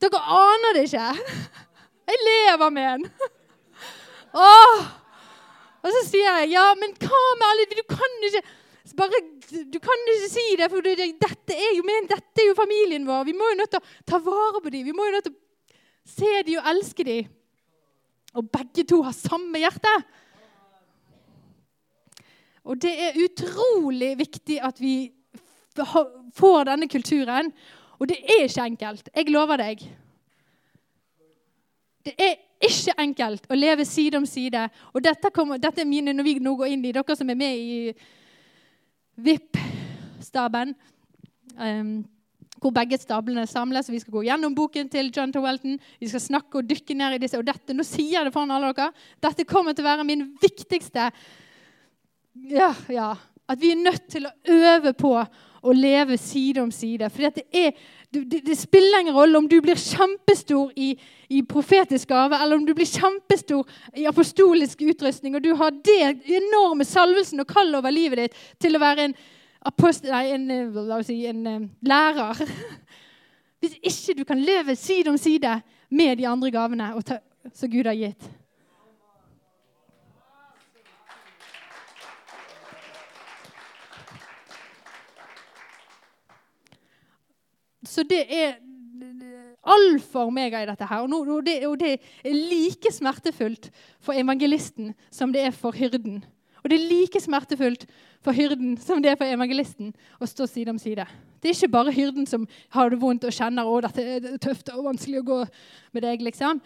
[0.00, 1.10] Dere aner det ikke.
[2.10, 3.04] Jeg lever med en.
[5.80, 8.42] Og så sier jeg ja, men hva med alle Du kan ikke
[8.96, 9.20] bare,
[9.70, 13.06] du kan ikke si det, for det, dette, er jo men, dette er jo familien
[13.06, 13.26] vår.
[13.28, 14.86] Vi må jo nødt til å ta vare på dem.
[14.88, 17.28] Vi må jo nødt til å se dem og elske dem.
[18.34, 19.94] Og begge to har samme hjerte.
[22.66, 24.94] Og det er utrolig viktig at vi
[25.76, 27.50] får denne kulturen.
[28.00, 29.10] Og det er ikke enkelt.
[29.14, 29.82] Jeg lover deg.
[32.04, 34.62] Det er ikke enkelt å leve side om side.
[34.94, 37.38] Og dette, kommer, dette er mine når vi nå går inn i dere som er
[37.38, 37.92] med i
[39.20, 40.72] VIP-staben.
[41.60, 42.00] Um,
[42.60, 43.88] hvor begge stablene samles.
[43.88, 45.78] Vi skal gå gjennom boken til John Towelton.
[46.00, 47.40] Vi skal snakke og dykke ned i disse.
[47.40, 48.92] Og dette, nå sier jeg det foran alle dere,
[49.24, 51.10] dette kommer til å være min viktigste
[52.50, 53.10] ja, ja,
[53.50, 55.12] at vi er nødt til å øve på
[55.62, 57.08] å leve side om side.
[57.12, 57.44] For det,
[58.46, 60.92] det, spiller ingen rolle om du blir kjempestor i,
[61.28, 66.00] i, profetisk gave, eller om du blir kjempestor i apostolisk utrustning, og du har det
[66.40, 69.16] enorme salvelsen og kall over livet ditt til å være en,
[69.68, 70.48] apost, nei, en,
[71.04, 72.44] si, en uh, lærer.
[73.60, 75.58] Hvis ikke du kan leve side om side
[75.90, 76.94] med de andre gavene
[77.52, 78.30] som Gud har gitt.
[87.86, 88.58] Så det er
[89.60, 91.04] alfa og omega i dette her.
[91.04, 93.70] Og, og, det, og, det, er like smertefullt
[94.00, 96.22] for evangelisten som det er for hyrden.
[96.60, 97.86] Og det er like smertefullt
[98.24, 101.06] for hyrden som det er for evangelisten å stå side om side.
[101.40, 102.44] Det er ikke bare hyrden som
[102.76, 105.40] har det vondt og kjenner at dette er tøft og vanskelig å gå
[105.96, 106.24] med deg.
[106.26, 106.60] liksom.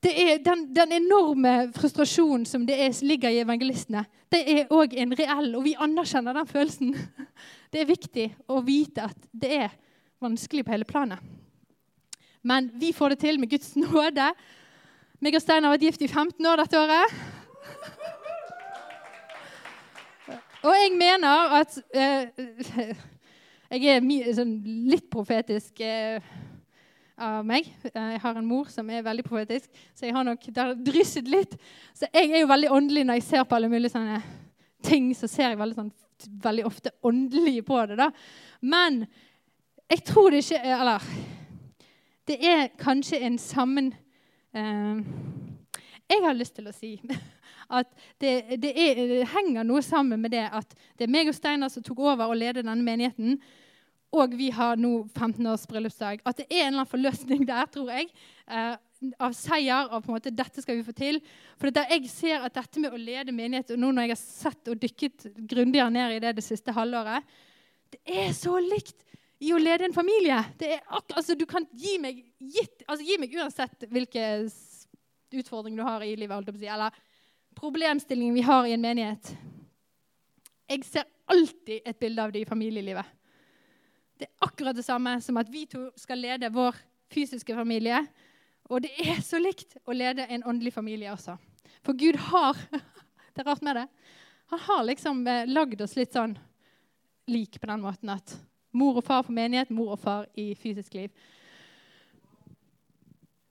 [0.00, 4.94] Det er den, den enorme frustrasjonen som det er, ligger i evangelistene, det er òg
[4.96, 6.94] en reell, og vi anerkjenner den følelsen.
[7.72, 9.72] Det er viktig å vite at det er
[10.22, 11.18] vanskelig på hele planet.
[12.46, 14.30] Men vi får det til med Guds nåde.
[15.20, 17.16] Meg og Stein har vært gift i 15 år dette året.
[20.66, 22.94] Og jeg mener at eh,
[23.70, 24.54] Jeg er sånn
[24.90, 26.22] litt profetisk eh,
[27.16, 27.68] av meg.
[27.82, 30.44] Jeg har en mor som er veldig profetisk, så jeg har nok
[30.86, 31.56] drysset litt.
[31.96, 34.20] Så jeg er jo veldig åndelig når jeg ser på alle mulige sånne
[34.86, 35.08] ting.
[35.18, 35.92] Så ser jeg veldig, sånn,
[36.44, 37.98] veldig ofte åndelig på det.
[37.98, 38.10] da.
[38.62, 39.02] Men
[39.90, 41.02] jeg tror det ikke Eller
[42.26, 43.92] det er kanskje en sammen...
[44.54, 45.02] Eh,
[46.06, 46.96] jeg har lyst til å si
[47.78, 47.88] at
[48.22, 51.70] det, det, er, det, henger noe sammen med det at det er meg og Steinar
[51.70, 53.38] som tok over og leder denne menigheten.
[54.14, 56.22] Og vi har nå 15 års bryllupsdag.
[56.26, 58.10] At det er en eller annen forløsning der, tror jeg.
[58.46, 58.76] Eh,
[59.22, 59.90] av seier.
[59.90, 61.18] Av på en måte, dette skal vi få til.
[61.60, 64.22] For der jeg ser at dette med å lede menighet, og nå når jeg har
[64.22, 67.26] sett og dykket grundigere ned i det det siste halvåret,
[67.92, 69.05] det er så likt
[69.38, 70.38] i å lede en familie.
[70.88, 74.22] altså, du kan gi meg, gitt, altså, gi meg uansett hvilke
[75.36, 76.94] utfordringer du har i livet, eller
[77.56, 79.34] problemstillingen vi har i en menighet.
[80.68, 83.04] Jeg ser alltid et bilde av det i familielivet.
[84.16, 86.76] Det er akkurat det samme som at vi to skal lede vår
[87.12, 88.00] fysiske familie.
[88.72, 91.36] Og det er så likt å lede en åndelig familie også.
[91.84, 92.56] For Gud har
[93.36, 93.82] Det er rart med det.
[94.48, 96.32] Han har liksom eh, lagd oss litt sånn
[97.28, 98.32] lik på den måten at
[98.76, 101.12] Mor og far for menighet, mor og far i fysisk liv.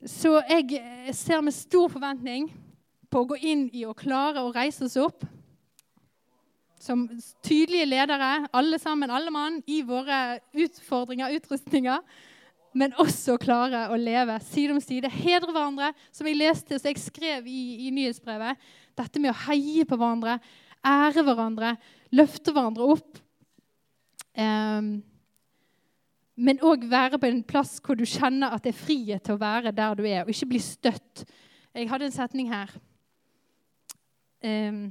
[0.06, 2.52] Så jeg eh, ser med stor forventning
[3.10, 5.26] på å gå inn i å klare å reise oss opp
[6.86, 7.08] som
[7.46, 12.04] tydelige ledere, alle sammen, alle mann, i våre utfordringer, utrustninger.
[12.76, 15.94] Men også klare å leve side om side, hedre hverandre.
[16.14, 18.60] Som jeg leste, så jeg skrev i, i nyhetsbrevet.
[19.00, 20.38] Dette med å heie på hverandre,
[20.86, 21.76] ære hverandre,
[22.16, 23.22] løfte hverandre opp.
[24.36, 24.98] Um,
[26.36, 29.42] men òg være på en plass hvor du kjenner at det er frihet til å
[29.42, 31.24] være der du er, og ikke bli støtt.
[31.76, 32.72] Jeg hadde en setning her.
[34.44, 34.82] Um,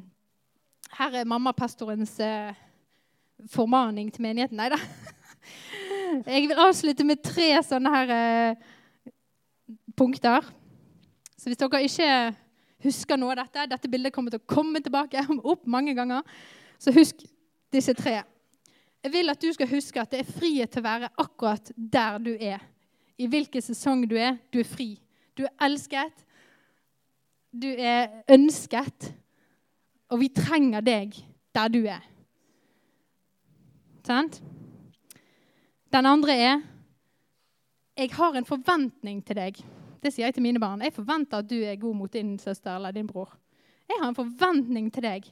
[0.97, 2.57] her er mammapastorens uh,
[3.53, 4.57] formaning til menigheten.
[4.57, 4.81] Nei da.
[6.33, 9.03] Jeg vil avslutte med tre sånne her uh,
[9.97, 10.49] punkter.
[11.37, 12.11] Så hvis dere ikke
[12.85, 16.25] husker noe av dette Dette bildet kommer til å komme tilbake opp mange ganger.
[16.81, 17.21] Så husk
[17.75, 18.23] disse tre.
[19.05, 22.17] Jeg vil at du skal huske at det er frihet til å være akkurat der
[22.25, 22.63] du er.
[23.21, 24.39] I hvilken sesong du er.
[24.49, 24.95] Du er fri.
[25.37, 26.25] Du er elsket.
[27.53, 29.11] Du er ønsket.
[30.09, 31.19] Og vi trenger deg
[31.55, 32.01] der du er.
[34.05, 34.41] Sant?
[35.93, 36.63] Den andre er
[37.97, 39.61] Jeg har en forventning til deg.
[40.03, 40.83] Det sier jeg til mine barn.
[40.83, 43.37] Jeg forventer at du er god mot din søster eller din bror.
[43.87, 45.29] Jeg har en forventning til deg.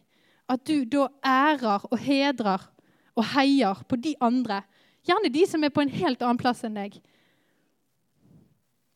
[0.48, 2.68] At du da ærer og hedrer
[3.16, 4.62] og heier på de andre.
[5.06, 6.96] Gjerne de som er på en helt annen plass enn deg.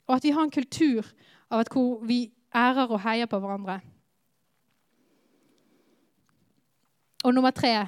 [0.07, 1.07] Og at vi har en kultur
[1.51, 3.81] av at hvor vi ærer og heier på hverandre.
[7.27, 7.87] Og nummer tre ja,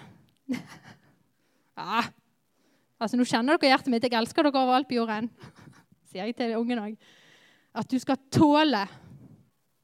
[2.98, 4.06] altså Nå kjenner dere hjertet mitt.
[4.06, 5.28] Jeg elsker dere overalt på jorden.
[6.10, 6.96] Sier jeg til ungen òg.
[7.78, 8.82] At du skal tåle.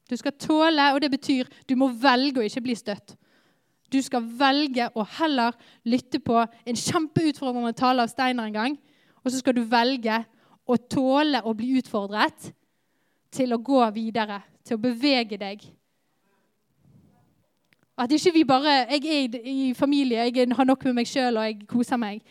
[0.09, 3.15] Du skal tåle, og det betyr du må velge å ikke bli støtt.
[3.91, 5.55] Du skal velge å heller
[5.85, 8.77] lytte på en kjempeutfordrende tale av Steiner en gang.
[9.23, 10.23] Og så skal du velge
[10.65, 12.51] å tåle å bli utfordret
[13.35, 15.65] til å gå videre, til å bevege deg.
[17.95, 21.45] At ikke vi bare Jeg er i familie, jeg har nok med meg sjøl, og
[21.45, 22.21] jeg koser meg.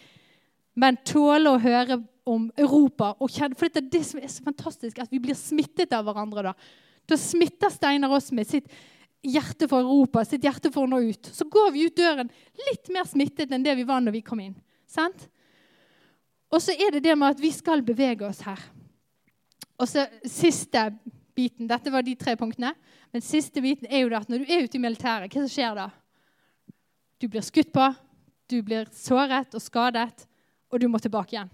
[0.74, 3.14] Men tåle å høre om Europa.
[3.20, 6.04] Og kjenne, for det er det som er så fantastisk, at vi blir smittet av
[6.04, 6.42] hverandre.
[6.42, 6.54] Da
[7.08, 8.68] Da smitter Steinar oss med sitt
[9.24, 11.30] hjerte for Europa, sitt hjerte for å nå ut.
[11.32, 12.30] Så går vi ut døren
[12.68, 14.54] litt mer smittet enn det vi var når vi kom inn.
[14.86, 15.26] Sant?
[16.52, 18.60] Og så er det det med at vi skal bevege oss her.
[19.80, 20.86] Og så siste
[21.34, 21.66] biten.
[21.66, 22.74] Dette var de tre punktene.
[23.12, 25.76] Men siste biten er jo at når du er ute i militæret, hva som skjer
[25.78, 25.88] da?
[27.18, 27.88] Du blir skutt på,
[28.50, 30.26] du blir såret og skadet,
[30.70, 31.50] og du må tilbake igjen.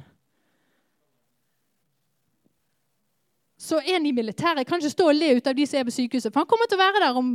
[3.60, 5.92] Så en i militæret kan ikke stå og le ut av de som er på
[5.92, 7.34] sykehuset, for han kommer til å være der om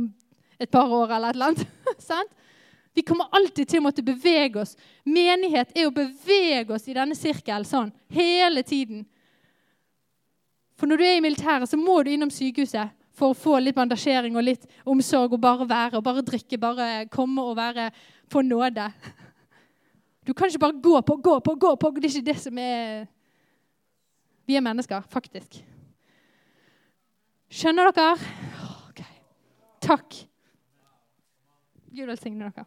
[0.58, 2.34] et par år eller et eller annet.
[2.96, 4.72] Vi kommer alltid til å måtte bevege oss.
[5.04, 9.02] Menighet er å bevege oss i denne sirkelen sånn hele tiden.
[10.80, 13.76] For når du er i militæret, så må du innom sykehuset for å få litt
[13.76, 17.90] bandasjering og litt omsorg og bare være og bare drikke, bare komme og være
[18.32, 18.88] på nåde.
[20.26, 21.90] Du kan ikke bare gå på, gå på, gå på.
[21.96, 23.06] Det er ikke det som er
[24.46, 25.58] Vi er mennesker, faktisk.
[27.50, 28.14] Skjønner dere?
[28.90, 29.16] Okay.
[29.82, 30.18] Takk.
[31.96, 32.66] Gud velsigne dere.